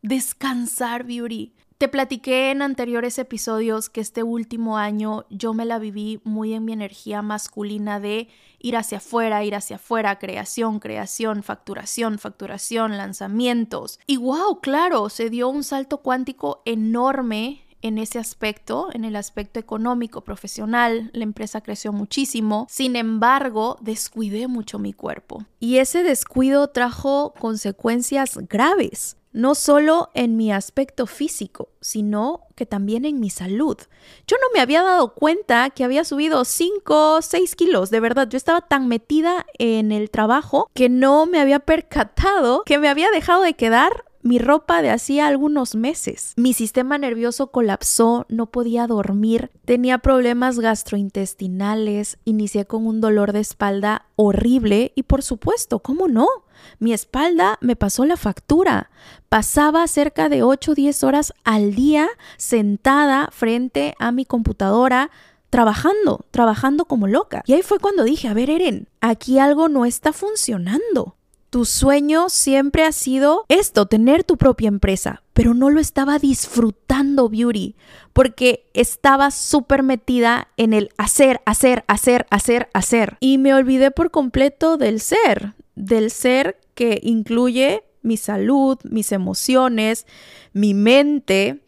[0.00, 1.52] Descansar, beauty.
[1.78, 6.64] Te platiqué en anteriores episodios que este último año yo me la viví muy en
[6.64, 8.26] mi energía masculina de
[8.58, 14.00] ir hacia afuera, ir hacia afuera, creación, creación, facturación, facturación, lanzamientos.
[14.08, 19.60] Y wow, claro, se dio un salto cuántico enorme en ese aspecto, en el aspecto
[19.60, 25.44] económico, profesional, la empresa creció muchísimo, sin embargo, descuidé mucho mi cuerpo.
[25.60, 33.04] Y ese descuido trajo consecuencias graves no solo en mi aspecto físico, sino que también
[33.04, 33.76] en mi salud.
[34.26, 38.28] Yo no me había dado cuenta que había subido 5 o 6 kilos, de verdad,
[38.28, 43.10] yo estaba tan metida en el trabajo que no me había percatado que me había
[43.10, 46.32] dejado de quedar mi ropa de hacía algunos meses.
[46.36, 53.40] Mi sistema nervioso colapsó, no podía dormir, tenía problemas gastrointestinales, inicié con un dolor de
[53.40, 56.28] espalda horrible y por supuesto, ¿cómo no?
[56.78, 58.90] Mi espalda me pasó la factura.
[59.28, 65.10] Pasaba cerca de 8 o 10 horas al día sentada frente a mi computadora
[65.50, 67.42] trabajando, trabajando como loca.
[67.46, 71.16] Y ahí fue cuando dije, a ver, Eren, aquí algo no está funcionando.
[71.50, 77.30] Tu sueño siempre ha sido esto, tener tu propia empresa, pero no lo estaba disfrutando,
[77.30, 77.74] Beauty,
[78.12, 83.16] porque estaba súper metida en el hacer, hacer, hacer, hacer, hacer.
[83.20, 90.06] Y me olvidé por completo del ser, del ser que incluye mi salud, mis emociones,
[90.52, 91.62] mi mente.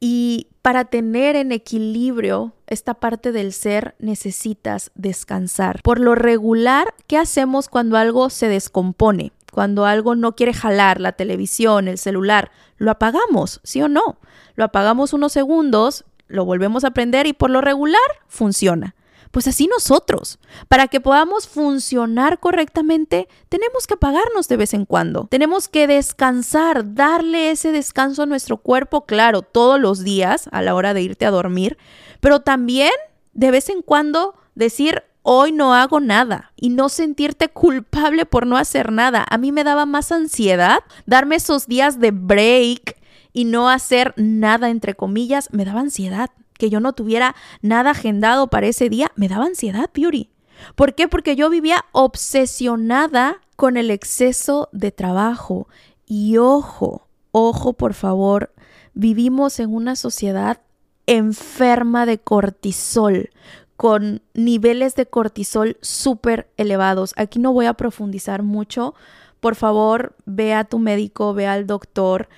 [0.00, 5.80] Y para tener en equilibrio esta parte del ser necesitas descansar.
[5.82, 9.32] Por lo regular, ¿qué hacemos cuando algo se descompone?
[9.52, 14.18] Cuando algo no quiere jalar, la televisión, el celular, lo apagamos, ¿sí o no?
[14.56, 18.94] Lo apagamos unos segundos, lo volvemos a prender y por lo regular funciona.
[19.34, 25.26] Pues así nosotros, para que podamos funcionar correctamente, tenemos que apagarnos de vez en cuando.
[25.28, 30.76] Tenemos que descansar, darle ese descanso a nuestro cuerpo, claro, todos los días a la
[30.76, 31.78] hora de irte a dormir,
[32.20, 32.92] pero también
[33.32, 38.56] de vez en cuando decir, hoy no hago nada y no sentirte culpable por no
[38.56, 39.26] hacer nada.
[39.28, 42.96] A mí me daba más ansiedad darme esos días de break
[43.32, 48.48] y no hacer nada, entre comillas, me daba ansiedad que yo no tuviera nada agendado
[48.48, 50.30] para ese día, me daba ansiedad, Beauty.
[50.74, 51.08] ¿Por qué?
[51.08, 55.68] Porque yo vivía obsesionada con el exceso de trabajo.
[56.06, 58.52] Y ojo, ojo, por favor,
[58.94, 60.60] vivimos en una sociedad
[61.06, 63.30] enferma de cortisol,
[63.76, 67.12] con niveles de cortisol súper elevados.
[67.16, 68.94] Aquí no voy a profundizar mucho.
[69.40, 72.28] Por favor, ve a tu médico, ve al doctor.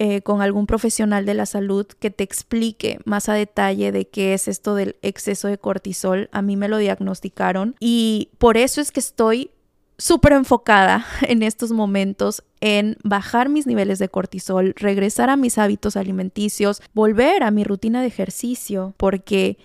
[0.00, 4.32] Eh, con algún profesional de la salud que te explique más a detalle de qué
[4.32, 6.28] es esto del exceso de cortisol.
[6.30, 9.50] A mí me lo diagnosticaron y por eso es que estoy
[9.96, 15.96] súper enfocada en estos momentos en bajar mis niveles de cortisol, regresar a mis hábitos
[15.96, 19.58] alimenticios, volver a mi rutina de ejercicio, porque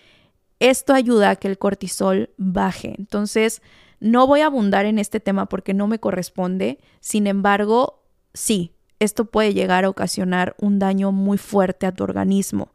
[0.59, 2.95] esto ayuda a que el cortisol baje.
[2.97, 3.61] Entonces,
[3.99, 8.01] no voy a abundar en este tema porque no me corresponde, sin embargo,
[8.33, 8.71] sí,
[9.03, 12.69] esto puede llegar a ocasionar un daño muy fuerte a tu organismo.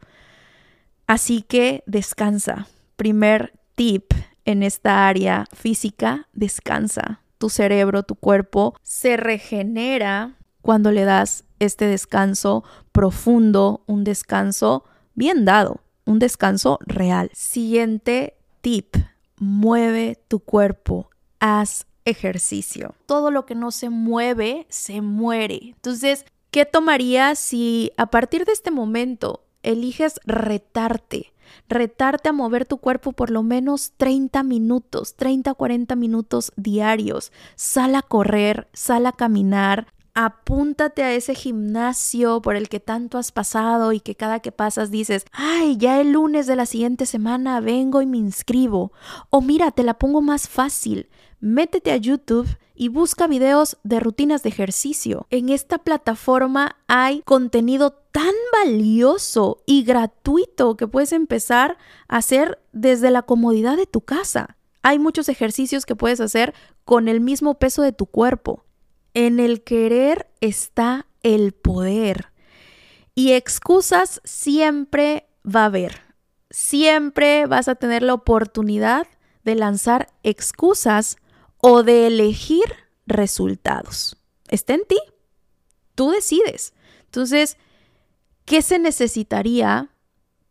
[1.06, 2.66] Así que descansa.
[2.96, 4.12] Primer tip
[4.44, 7.20] en esta área física, descansa.
[7.38, 15.44] Tu cerebro, tu cuerpo se regenera cuando le das este descanso profundo, un descanso bien
[15.44, 17.30] dado, un descanso real.
[17.32, 18.96] Siguiente tip,
[19.38, 21.10] mueve tu cuerpo,
[21.40, 22.94] haz ejercicio.
[23.06, 25.60] Todo lo que no se mueve se muere.
[25.62, 31.32] Entonces, ¿qué tomarías si a partir de este momento eliges retarte?
[31.68, 37.32] Retarte a mover tu cuerpo por lo menos 30 minutos, 30 40 minutos diarios.
[37.56, 43.30] Sal a correr, sal a caminar, apúntate a ese gimnasio por el que tanto has
[43.30, 47.60] pasado y que cada que pasas dices, ay, ya el lunes de la siguiente semana
[47.60, 48.92] vengo y me inscribo.
[49.30, 51.08] O mira, te la pongo más fácil
[51.40, 55.26] métete a YouTube y busca videos de rutinas de ejercicio.
[55.30, 63.10] En esta plataforma hay contenido tan valioso y gratuito que puedes empezar a hacer desde
[63.10, 64.56] la comodidad de tu casa.
[64.82, 68.64] Hay muchos ejercicios que puedes hacer con el mismo peso de tu cuerpo.
[69.12, 72.32] En el querer está el poder.
[73.14, 76.02] Y excusas siempre va a haber.
[76.50, 79.08] Siempre vas a tener la oportunidad
[79.44, 81.16] de lanzar excusas
[81.60, 82.64] o de elegir
[83.06, 84.16] resultados.
[84.48, 84.98] Está en ti.
[85.94, 86.74] Tú decides.
[87.04, 87.56] Entonces,
[88.44, 89.90] ¿qué se necesitaría?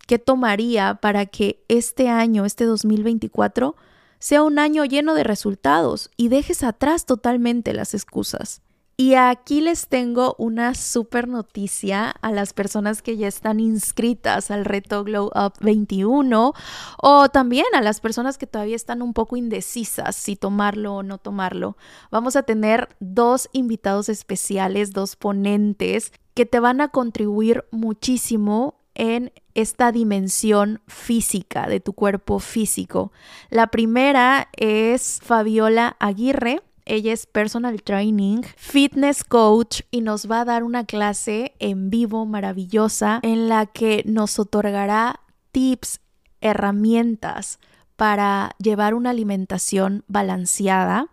[0.08, 3.76] ¿Qué tomaría para que este año, este 2024,
[4.20, 8.62] sea un año lleno de resultados y dejes atrás totalmente las excusas?
[9.00, 14.66] Y aquí les tengo una super noticia a las personas que ya están inscritas al
[14.66, 16.54] reto Glow Up 21
[17.04, 21.20] o también a las personas que todavía están un poco indecisas si tomarlo o no
[21.20, 21.78] tomarlo.
[22.10, 29.32] Vamos a tener dos invitados especiales, dos ponentes que te van a contribuir muchísimo en
[29.54, 33.12] esta dimensión física de tu cuerpo físico.
[33.52, 36.64] La primera es Fabiola Aguirre.
[36.90, 42.26] Ella es personal training, fitness coach y nos va a dar una clase en vivo
[42.26, 45.20] maravillosa en la que nos otorgará
[45.52, 46.00] tips,
[46.40, 47.60] herramientas
[47.98, 51.08] para llevar una alimentación balanceada,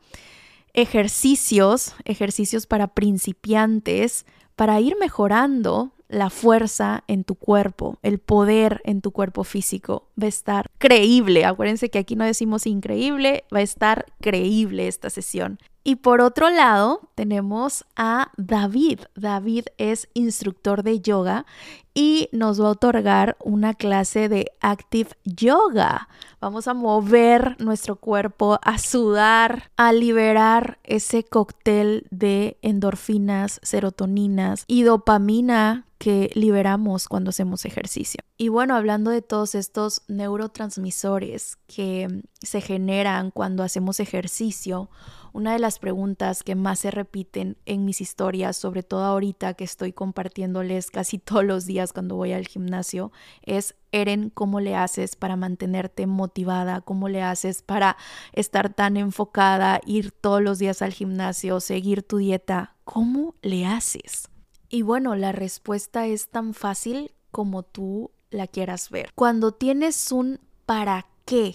[0.74, 9.00] ejercicios, ejercicios para principiantes, para ir mejorando la fuerza en tu cuerpo, el poder en
[9.00, 10.08] tu cuerpo físico.
[10.20, 11.44] Va a estar creíble.
[11.44, 15.58] Acuérdense que aquí no decimos increíble, va a estar creíble esta sesión.
[15.86, 19.00] Y por otro lado, tenemos a David.
[19.16, 21.44] David es instructor de yoga
[21.92, 26.08] y nos va a otorgar una clase de Active Yoga.
[26.40, 34.84] Vamos a mover nuestro cuerpo, a sudar, a liberar ese cóctel de endorfinas, serotoninas y
[34.84, 38.20] dopamina que liberamos cuando hacemos ejercicio.
[38.36, 44.90] Y bueno, hablando de todos estos neurotransmisores que se generan cuando hacemos ejercicio,
[45.32, 49.64] una de las preguntas que más se repiten en mis historias, sobre todo ahorita que
[49.64, 55.16] estoy compartiéndoles casi todos los días cuando voy al gimnasio, es, Eren, ¿cómo le haces
[55.16, 56.82] para mantenerte motivada?
[56.82, 57.96] ¿Cómo le haces para
[58.34, 62.74] estar tan enfocada, ir todos los días al gimnasio, seguir tu dieta?
[62.84, 64.28] ¿Cómo le haces?
[64.74, 69.12] Y bueno, la respuesta es tan fácil como tú la quieras ver.
[69.14, 71.54] Cuando tienes un para qué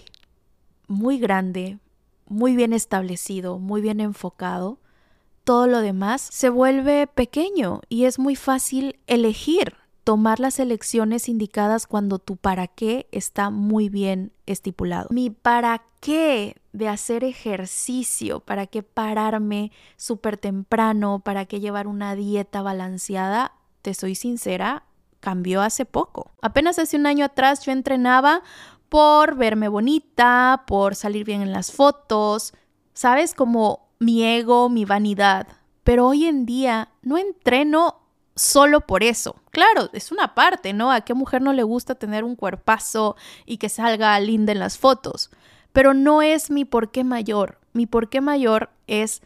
[0.88, 1.80] muy grande,
[2.28, 4.80] muy bien establecido, muy bien enfocado,
[5.44, 9.76] todo lo demás se vuelve pequeño y es muy fácil elegir,
[10.10, 15.08] tomar las elecciones indicadas cuando tu para qué está muy bien estipulado.
[15.12, 22.16] Mi para qué de hacer ejercicio, para qué pararme súper temprano, para qué llevar una
[22.16, 23.52] dieta balanceada,
[23.84, 24.82] te soy sincera,
[25.20, 26.32] cambió hace poco.
[26.42, 28.42] Apenas hace un año atrás yo entrenaba
[28.90, 32.56] por verme bonita, por salir bien en las fotos,
[32.96, 33.36] ¿sabes?
[33.36, 35.48] Como mi ego, mi vanidad.
[35.84, 38.09] Pero hoy en día no entreno
[38.40, 39.36] solo por eso.
[39.52, 40.92] Claro, es una parte, ¿no?
[40.92, 43.16] A qué mujer no le gusta tener un cuerpazo
[43.46, 45.30] y que salga linda en las fotos.
[45.74, 47.60] Pero no es mi por qué mayor.
[47.74, 49.22] Mi por qué mayor es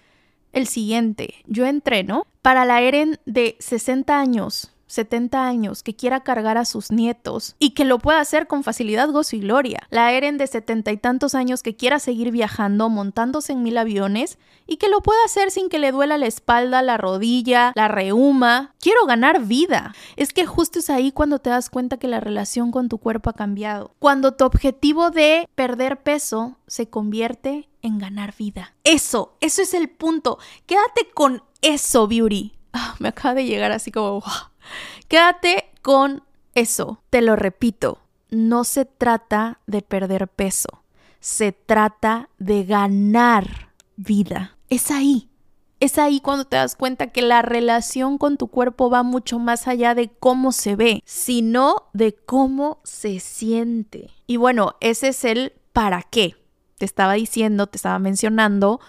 [0.51, 1.35] el siguiente.
[1.45, 6.91] Yo entreno para la Eren de 60 años 70 años que quiera cargar a sus
[6.91, 9.87] nietos y que lo pueda hacer con facilidad, gozo y gloria.
[9.89, 14.37] La Eren de setenta y tantos años que quiera seguir viajando, montándose en mil aviones
[14.67, 18.73] y que lo pueda hacer sin que le duela la espalda, la rodilla, la reuma.
[18.79, 19.93] Quiero ganar vida.
[20.15, 23.29] Es que justo es ahí cuando te das cuenta que la relación con tu cuerpo
[23.29, 23.95] ha cambiado.
[23.99, 28.73] Cuando tu objetivo de perder peso se convierte en ganar vida.
[28.83, 30.39] Eso, eso es el punto.
[30.65, 32.53] Quédate con eso, Beauty.
[32.73, 34.23] Ah, me acaba de llegar así como...
[35.07, 36.23] Quédate con
[36.55, 37.01] eso.
[37.09, 37.99] Te lo repito,
[38.29, 40.83] no se trata de perder peso,
[41.19, 44.57] se trata de ganar vida.
[44.69, 45.29] Es ahí.
[45.79, 49.67] Es ahí cuando te das cuenta que la relación con tu cuerpo va mucho más
[49.67, 54.09] allá de cómo se ve, sino de cómo se siente.
[54.25, 56.37] Y bueno, ese es el para qué.
[56.77, 58.79] Te estaba diciendo, te estaba mencionando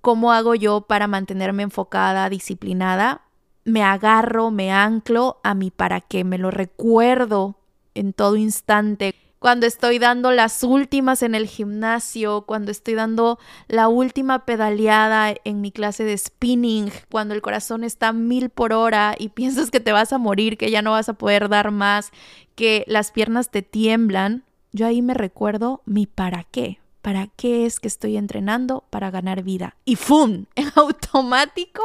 [0.00, 3.20] cómo hago yo para mantenerme enfocada, disciplinada
[3.64, 7.56] me agarro, me anclo a mi para qué, me lo recuerdo
[7.94, 9.14] en todo instante.
[9.38, 13.38] Cuando estoy dando las últimas en el gimnasio, cuando estoy dando
[13.68, 19.14] la última pedaleada en mi clase de spinning, cuando el corazón está mil por hora
[19.18, 22.10] y piensas que te vas a morir, que ya no vas a poder dar más,
[22.54, 26.78] que las piernas te tiemblan, yo ahí me recuerdo mi para qué.
[27.00, 28.84] ¿Para qué es que estoy entrenando?
[28.90, 29.74] Para ganar vida.
[29.86, 30.44] Y ¡fum!
[30.54, 31.82] En automático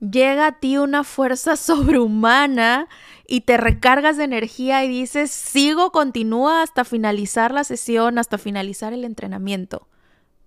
[0.00, 2.88] llega a ti una fuerza sobrehumana
[3.26, 8.92] y te recargas de energía y dices, sigo, continúa hasta finalizar la sesión, hasta finalizar
[8.92, 9.86] el entrenamiento.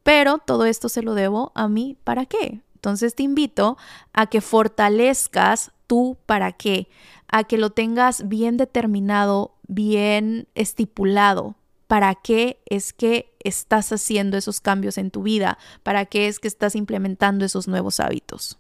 [0.04, 2.62] Pero todo esto se lo debo a mí, ¿para qué?
[2.76, 3.78] Entonces te invito
[4.12, 6.90] a que fortalezcas tú para qué,
[7.30, 11.56] a que lo tengas bien determinado, bien estipulado.
[11.88, 15.58] ¿Para qué es que estás haciendo esos cambios en tu vida?
[15.84, 18.58] ¿Para qué es que estás implementando esos nuevos hábitos?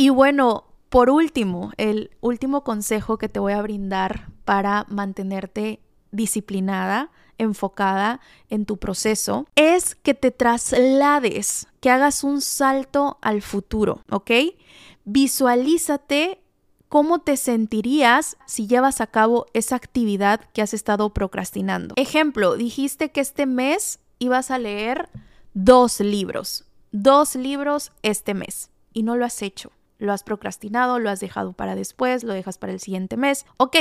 [0.00, 5.80] Y bueno, por último, el último consejo que te voy a brindar para mantenerte
[6.12, 14.04] disciplinada, enfocada en tu proceso, es que te traslades, que hagas un salto al futuro,
[14.08, 14.30] ¿ok?
[15.04, 16.42] visualízate
[16.88, 21.94] cómo te sentirías si llevas a cabo esa actividad que has estado procrastinando.
[21.96, 25.08] Ejemplo, dijiste que este mes ibas a leer
[25.54, 29.72] dos libros, dos libros este mes y no lo has hecho.
[29.98, 33.46] Lo has procrastinado, lo has dejado para después, lo dejas para el siguiente mes.
[33.56, 33.76] Ok,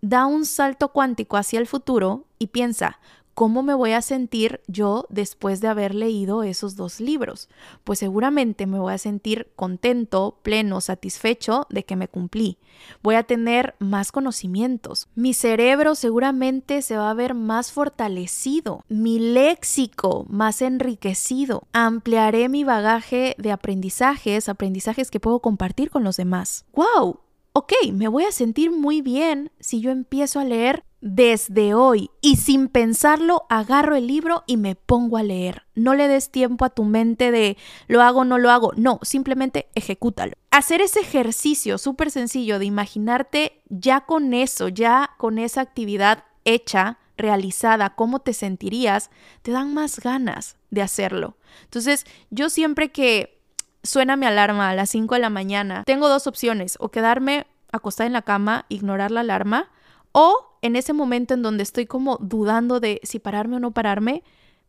[0.00, 2.98] da un salto cuántico hacia el futuro y piensa,
[3.38, 7.48] ¿cómo me voy a sentir yo después de haber leído esos dos libros?
[7.84, 12.58] Pues seguramente me voy a sentir contento, pleno, satisfecho de que me cumplí.
[13.00, 15.06] Voy a tener más conocimientos.
[15.14, 18.84] Mi cerebro seguramente se va a ver más fortalecido.
[18.88, 21.62] Mi léxico más enriquecido.
[21.72, 26.64] Ampliaré mi bagaje de aprendizajes, aprendizajes que puedo compartir con los demás.
[26.72, 27.20] ¡Wow!
[27.58, 32.36] ok, me voy a sentir muy bien si yo empiezo a leer desde hoy y
[32.36, 35.64] sin pensarlo agarro el libro y me pongo a leer.
[35.74, 38.72] No le des tiempo a tu mente de lo hago, no lo hago.
[38.76, 40.32] No, simplemente ejecútalo.
[40.50, 46.98] Hacer ese ejercicio súper sencillo de imaginarte ya con eso, ya con esa actividad hecha,
[47.16, 49.10] realizada, cómo te sentirías,
[49.42, 51.36] te dan más ganas de hacerlo.
[51.64, 53.40] Entonces, yo siempre que
[53.82, 58.06] suena mi alarma a las 5 de la mañana, tengo dos opciones, o quedarme acostada
[58.06, 59.70] en la cama, ignorar la alarma,
[60.12, 64.22] o en ese momento en donde estoy como dudando de si pararme o no pararme,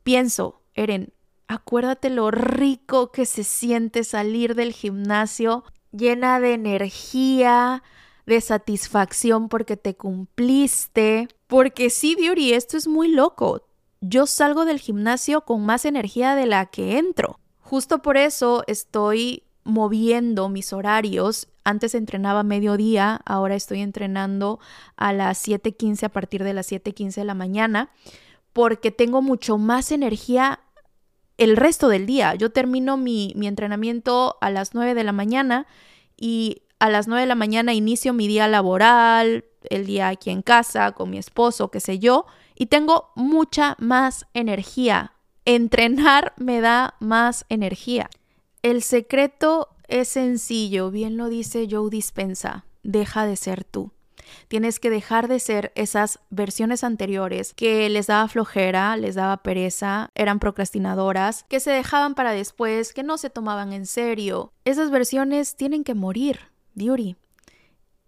[0.03, 1.13] pienso, Eren,
[1.47, 7.83] acuérdate lo rico que se siente salir del gimnasio llena de energía,
[8.25, 11.27] de satisfacción porque te cumpliste.
[11.47, 13.65] Porque sí, Beauty, esto es muy loco.
[14.01, 17.39] Yo salgo del gimnasio con más energía de la que entro.
[17.59, 21.47] Justo por eso estoy moviendo mis horarios.
[21.63, 24.59] Antes entrenaba mediodía, ahora estoy entrenando
[24.97, 27.89] a las 7:15 a partir de las 7:15 de la mañana,
[28.53, 30.59] porque tengo mucho más energía
[31.37, 32.35] el resto del día.
[32.35, 35.67] Yo termino mi, mi entrenamiento a las 9 de la mañana
[36.17, 40.41] y a las 9 de la mañana inicio mi día laboral, el día aquí en
[40.41, 45.13] casa, con mi esposo, qué sé yo, y tengo mucha más energía
[45.51, 48.11] Entrenar me da más energía.
[48.61, 53.91] El secreto es sencillo, bien lo dice Joe Dispensa, deja de ser tú.
[54.49, 60.11] Tienes que dejar de ser esas versiones anteriores que les daba flojera, les daba pereza,
[60.13, 64.51] eran procrastinadoras, que se dejaban para después, que no se tomaban en serio.
[64.65, 66.39] Esas versiones tienen que morir,
[66.75, 67.15] Beauty.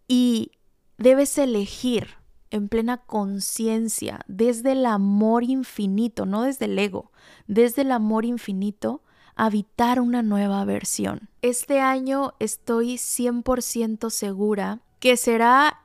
[0.08, 0.52] Y
[0.98, 2.10] debes elegir
[2.50, 7.12] en plena conciencia, desde el amor infinito, no desde el ego,
[7.48, 9.02] desde el amor infinito,
[9.36, 11.30] habitar una nueva versión.
[11.42, 15.80] Este año estoy 100% segura que será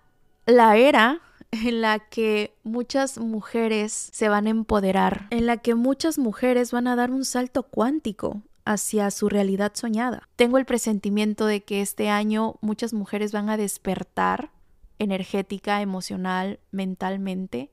[0.47, 1.21] la era
[1.51, 6.87] en la que muchas mujeres se van a empoderar, en la que muchas mujeres van
[6.87, 10.29] a dar un salto cuántico hacia su realidad soñada.
[10.37, 14.51] Tengo el presentimiento de que este año muchas mujeres van a despertar
[14.99, 17.71] energética, emocional, mentalmente.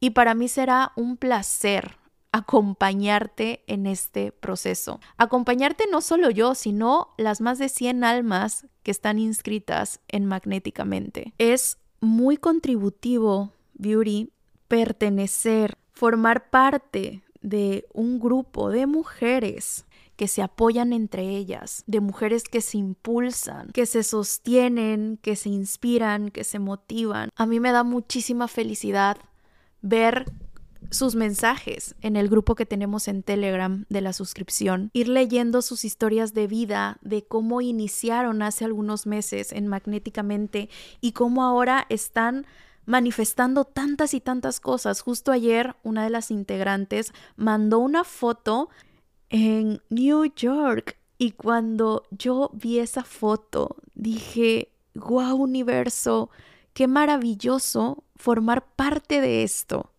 [0.00, 1.96] Y para mí será un placer
[2.32, 5.00] acompañarte en este proceso.
[5.18, 11.34] Acompañarte no solo yo, sino las más de 100 almas que están inscritas en Magnéticamente.
[11.38, 14.32] Es muy contributivo, Beauty,
[14.66, 19.84] pertenecer, formar parte de un grupo de mujeres
[20.16, 25.48] que se apoyan entre ellas, de mujeres que se impulsan, que se sostienen, que se
[25.48, 27.30] inspiran, que se motivan.
[27.34, 29.16] A mí me da muchísima felicidad
[29.80, 30.32] ver
[30.90, 35.84] sus mensajes en el grupo que tenemos en Telegram de la suscripción, ir leyendo sus
[35.84, 40.68] historias de vida, de cómo iniciaron hace algunos meses en Magnéticamente
[41.00, 42.46] y cómo ahora están
[42.84, 45.00] manifestando tantas y tantas cosas.
[45.00, 48.68] Justo ayer una de las integrantes mandó una foto
[49.30, 50.98] en New York.
[51.18, 56.30] Y cuando yo vi esa foto, dije, wow universo,
[56.72, 59.91] qué maravilloso formar parte de esto.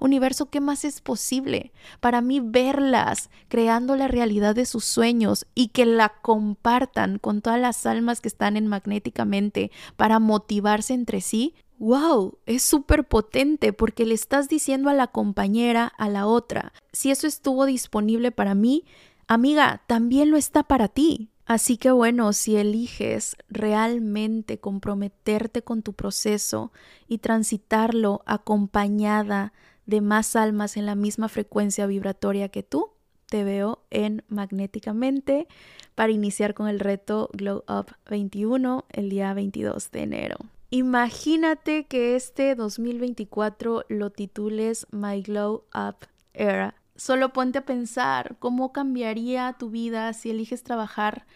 [0.00, 1.72] Universo, ¿qué más es posible?
[2.00, 7.60] Para mí verlas creando la realidad de sus sueños y que la compartan con todas
[7.60, 14.06] las almas que están en magnéticamente para motivarse entre sí, wow, es súper potente porque
[14.06, 18.84] le estás diciendo a la compañera, a la otra, si eso estuvo disponible para mí,
[19.26, 21.30] amiga, también lo está para ti.
[21.46, 26.72] Así que bueno, si eliges realmente comprometerte con tu proceso
[27.06, 29.52] y transitarlo acompañada
[29.86, 32.90] de más almas en la misma frecuencia vibratoria que tú,
[33.26, 35.48] te veo en Magnéticamente
[35.94, 40.36] para iniciar con el reto Glow Up 21 el día 22 de enero.
[40.70, 46.74] Imagínate que este 2024 lo titules My Glow Up Era.
[46.96, 51.26] Solo ponte a pensar cómo cambiaría tu vida si eliges trabajar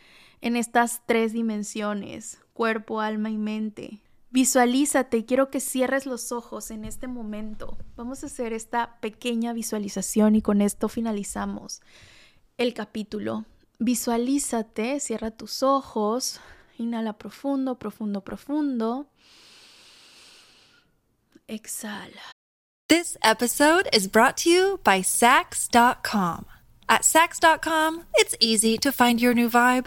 [0.40, 4.00] en estas tres dimensiones, cuerpo, alma y mente.
[4.30, 7.78] Visualízate, quiero que cierres los ojos en este momento.
[7.96, 11.80] Vamos a hacer esta pequeña visualización y con esto finalizamos
[12.58, 13.46] el capítulo.
[13.78, 16.40] Visualízate, cierra tus ojos,
[16.78, 19.06] inhala profundo, profundo, profundo.
[21.46, 22.32] Exhala.
[22.88, 26.46] This episode is brought to you by Sax.com.
[26.88, 29.86] At Sax.com, it's easy to find your new vibe.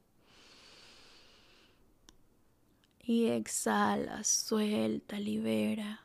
[3.11, 5.99] Y exhala, suelta, libera.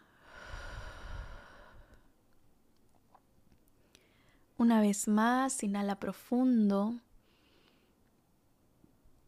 [4.59, 6.97] Una vez más, inhala profundo.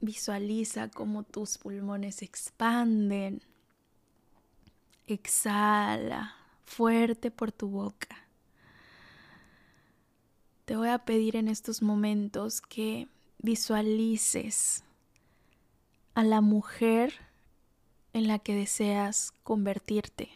[0.01, 3.43] Visualiza cómo tus pulmones expanden.
[5.07, 8.27] Exhala fuerte por tu boca.
[10.65, 13.07] Te voy a pedir en estos momentos que
[13.39, 14.83] visualices
[16.17, 17.28] a la mujer
[18.19, 20.31] en la que deseas convertirte.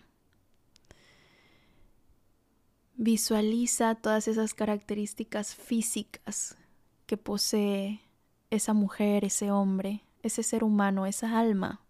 [2.94, 6.56] Visualiza todas esas características físicas
[7.06, 8.00] que posee
[8.50, 11.80] esa mujer, ese hombre, ese ser humano, esa alma.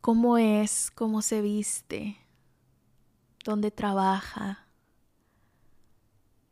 [0.00, 0.90] ¿Cómo es?
[0.90, 2.18] ¿Cómo se viste?
[3.44, 4.66] ¿Dónde trabaja?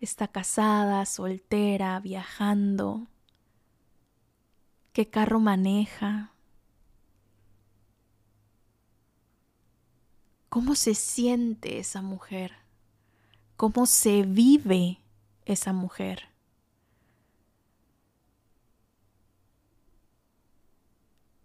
[0.01, 3.09] ¿Está casada, soltera, viajando?
[4.93, 6.33] ¿Qué carro maneja?
[10.51, 12.57] ¿Cómo se siente esa mujer?
[13.57, 14.99] ¿Cómo se vive
[15.45, 16.25] esa mujer?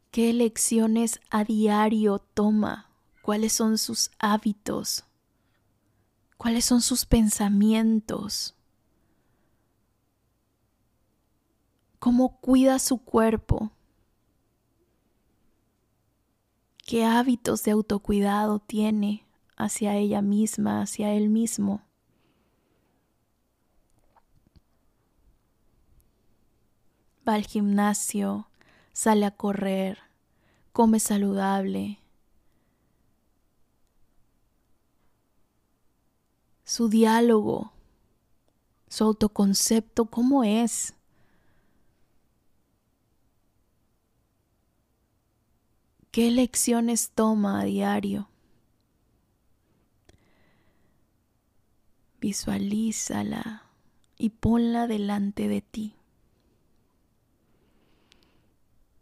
[0.09, 2.89] ¿Qué elecciones a diario toma?
[3.21, 5.03] ¿Cuáles son sus hábitos?
[6.37, 8.55] ¿Cuáles son sus pensamientos?
[11.99, 13.71] ¿Cómo cuida su cuerpo?
[16.87, 19.25] ¿Qué hábitos de autocuidado tiene
[19.57, 21.81] hacia ella misma, hacia él mismo?
[27.27, 28.47] Va al gimnasio,
[28.93, 29.97] sale a correr,
[30.73, 31.97] come saludable.
[36.65, 37.71] Su diálogo,
[38.89, 40.93] su autoconcepto, ¿cómo es?
[46.15, 48.29] ¿Qué lecciones toma a diario?
[52.21, 53.63] Visualízala
[54.17, 55.97] y ponla delante de ti.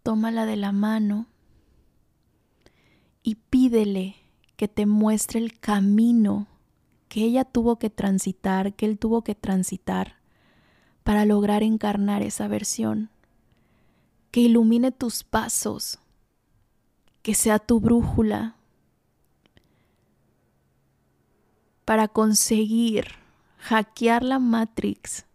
[0.02, 1.28] tómala de la mano
[3.22, 4.16] y pídele
[4.56, 6.48] que te muestre el camino
[7.10, 10.16] que ella tuvo que transitar, que él tuvo que transitar
[11.04, 13.12] para lograr encarnar esa versión,
[14.32, 16.00] que ilumine tus pasos,
[17.24, 18.56] que sea tu brújula
[21.86, 23.08] para conseguir
[23.58, 25.26] hackear la Matrix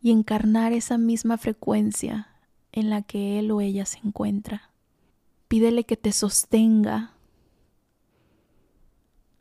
[0.00, 2.28] y encarnar esa misma frecuencia
[2.72, 4.70] en la que él o ella se encuentra.
[5.48, 7.14] Pídele que te sostenga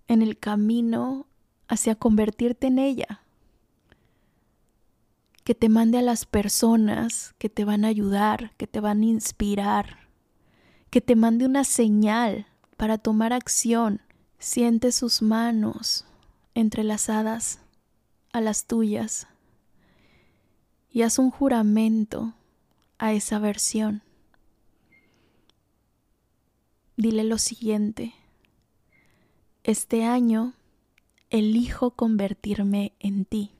[0.08, 1.28] en el camino
[1.68, 3.22] hacia convertirte en ella.
[5.44, 9.06] Que te mande a las personas que te van a ayudar, que te van a
[9.06, 10.07] inspirar.
[10.98, 14.02] Que te mande una señal para tomar acción.
[14.40, 16.06] Siente sus manos
[16.56, 17.60] entrelazadas
[18.34, 19.28] a las tuyas
[20.90, 22.34] y haz un juramento
[22.98, 24.02] a esa versión.
[26.96, 28.16] Dile lo siguiente,
[29.64, 30.56] este año
[31.30, 33.52] elijo convertirme en ti.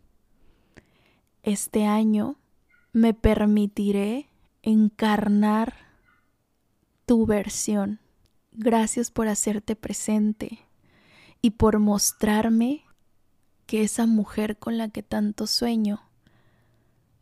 [1.44, 2.38] Este año
[2.94, 4.28] me permitiré
[4.64, 5.87] encarnar
[7.08, 8.00] tu versión.
[8.52, 10.60] Gracias por hacerte presente
[11.42, 12.84] y por mostrarme
[13.66, 16.04] que esa mujer con la que tanto sueño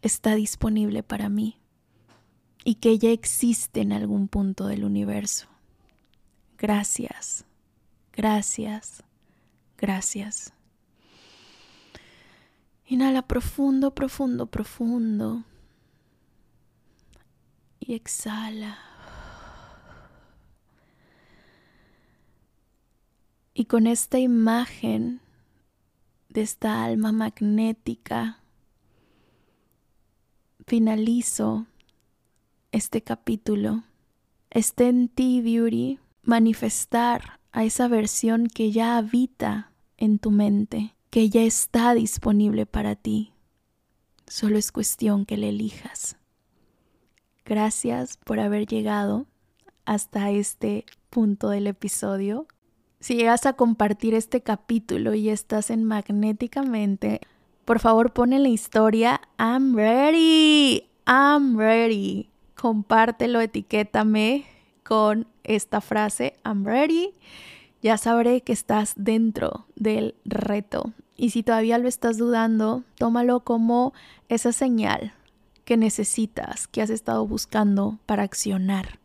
[0.01, 1.61] está disponible para mí
[2.63, 5.47] y que ella existe en algún punto del universo.
[6.57, 7.45] Gracias,
[8.11, 9.03] gracias,
[9.77, 10.51] gracias.
[12.87, 15.43] Inhala profundo, profundo, profundo.
[17.79, 18.94] y exhala.
[23.57, 25.21] Y con esta imagen
[26.27, 28.41] de esta alma magnética,
[30.67, 31.65] finalizo
[32.73, 33.85] este capítulo.
[34.49, 41.29] Esté en ti, Beauty, manifestar a esa versión que ya habita en tu mente, que
[41.29, 43.31] ya está disponible para ti.
[44.27, 46.17] Solo es cuestión que le elijas.
[47.45, 49.27] Gracias por haber llegado
[49.85, 52.47] hasta este punto del episodio.
[52.99, 57.21] Si llegas a compartir este capítulo y estás en Magnéticamente,
[57.65, 62.29] por favor pon en la historia I'm ready, I'm ready.
[62.55, 64.45] Compártelo, etiquétame
[64.83, 67.13] con esta frase I'm ready.
[67.81, 70.93] Ya sabré que estás dentro del reto.
[71.17, 73.93] Y si todavía lo estás dudando, tómalo como
[74.29, 75.13] esa señal
[75.65, 78.99] que necesitas, que has estado buscando para accionar.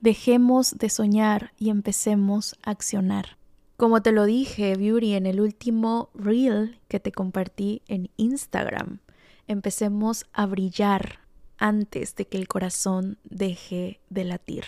[0.00, 3.38] Dejemos de soñar y empecemos a accionar.
[3.76, 9.00] Como te lo dije, Beauty, en el último reel que te compartí en Instagram,
[9.46, 11.20] empecemos a brillar
[11.58, 14.64] antes de que el corazón deje de latir.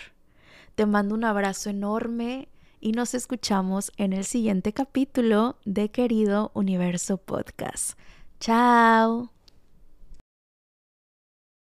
[0.75, 2.49] Te mando un abrazo enorme
[2.79, 7.97] y nos escuchamos en el siguiente capítulo de Querido Universo Podcast.
[8.39, 9.38] Chao.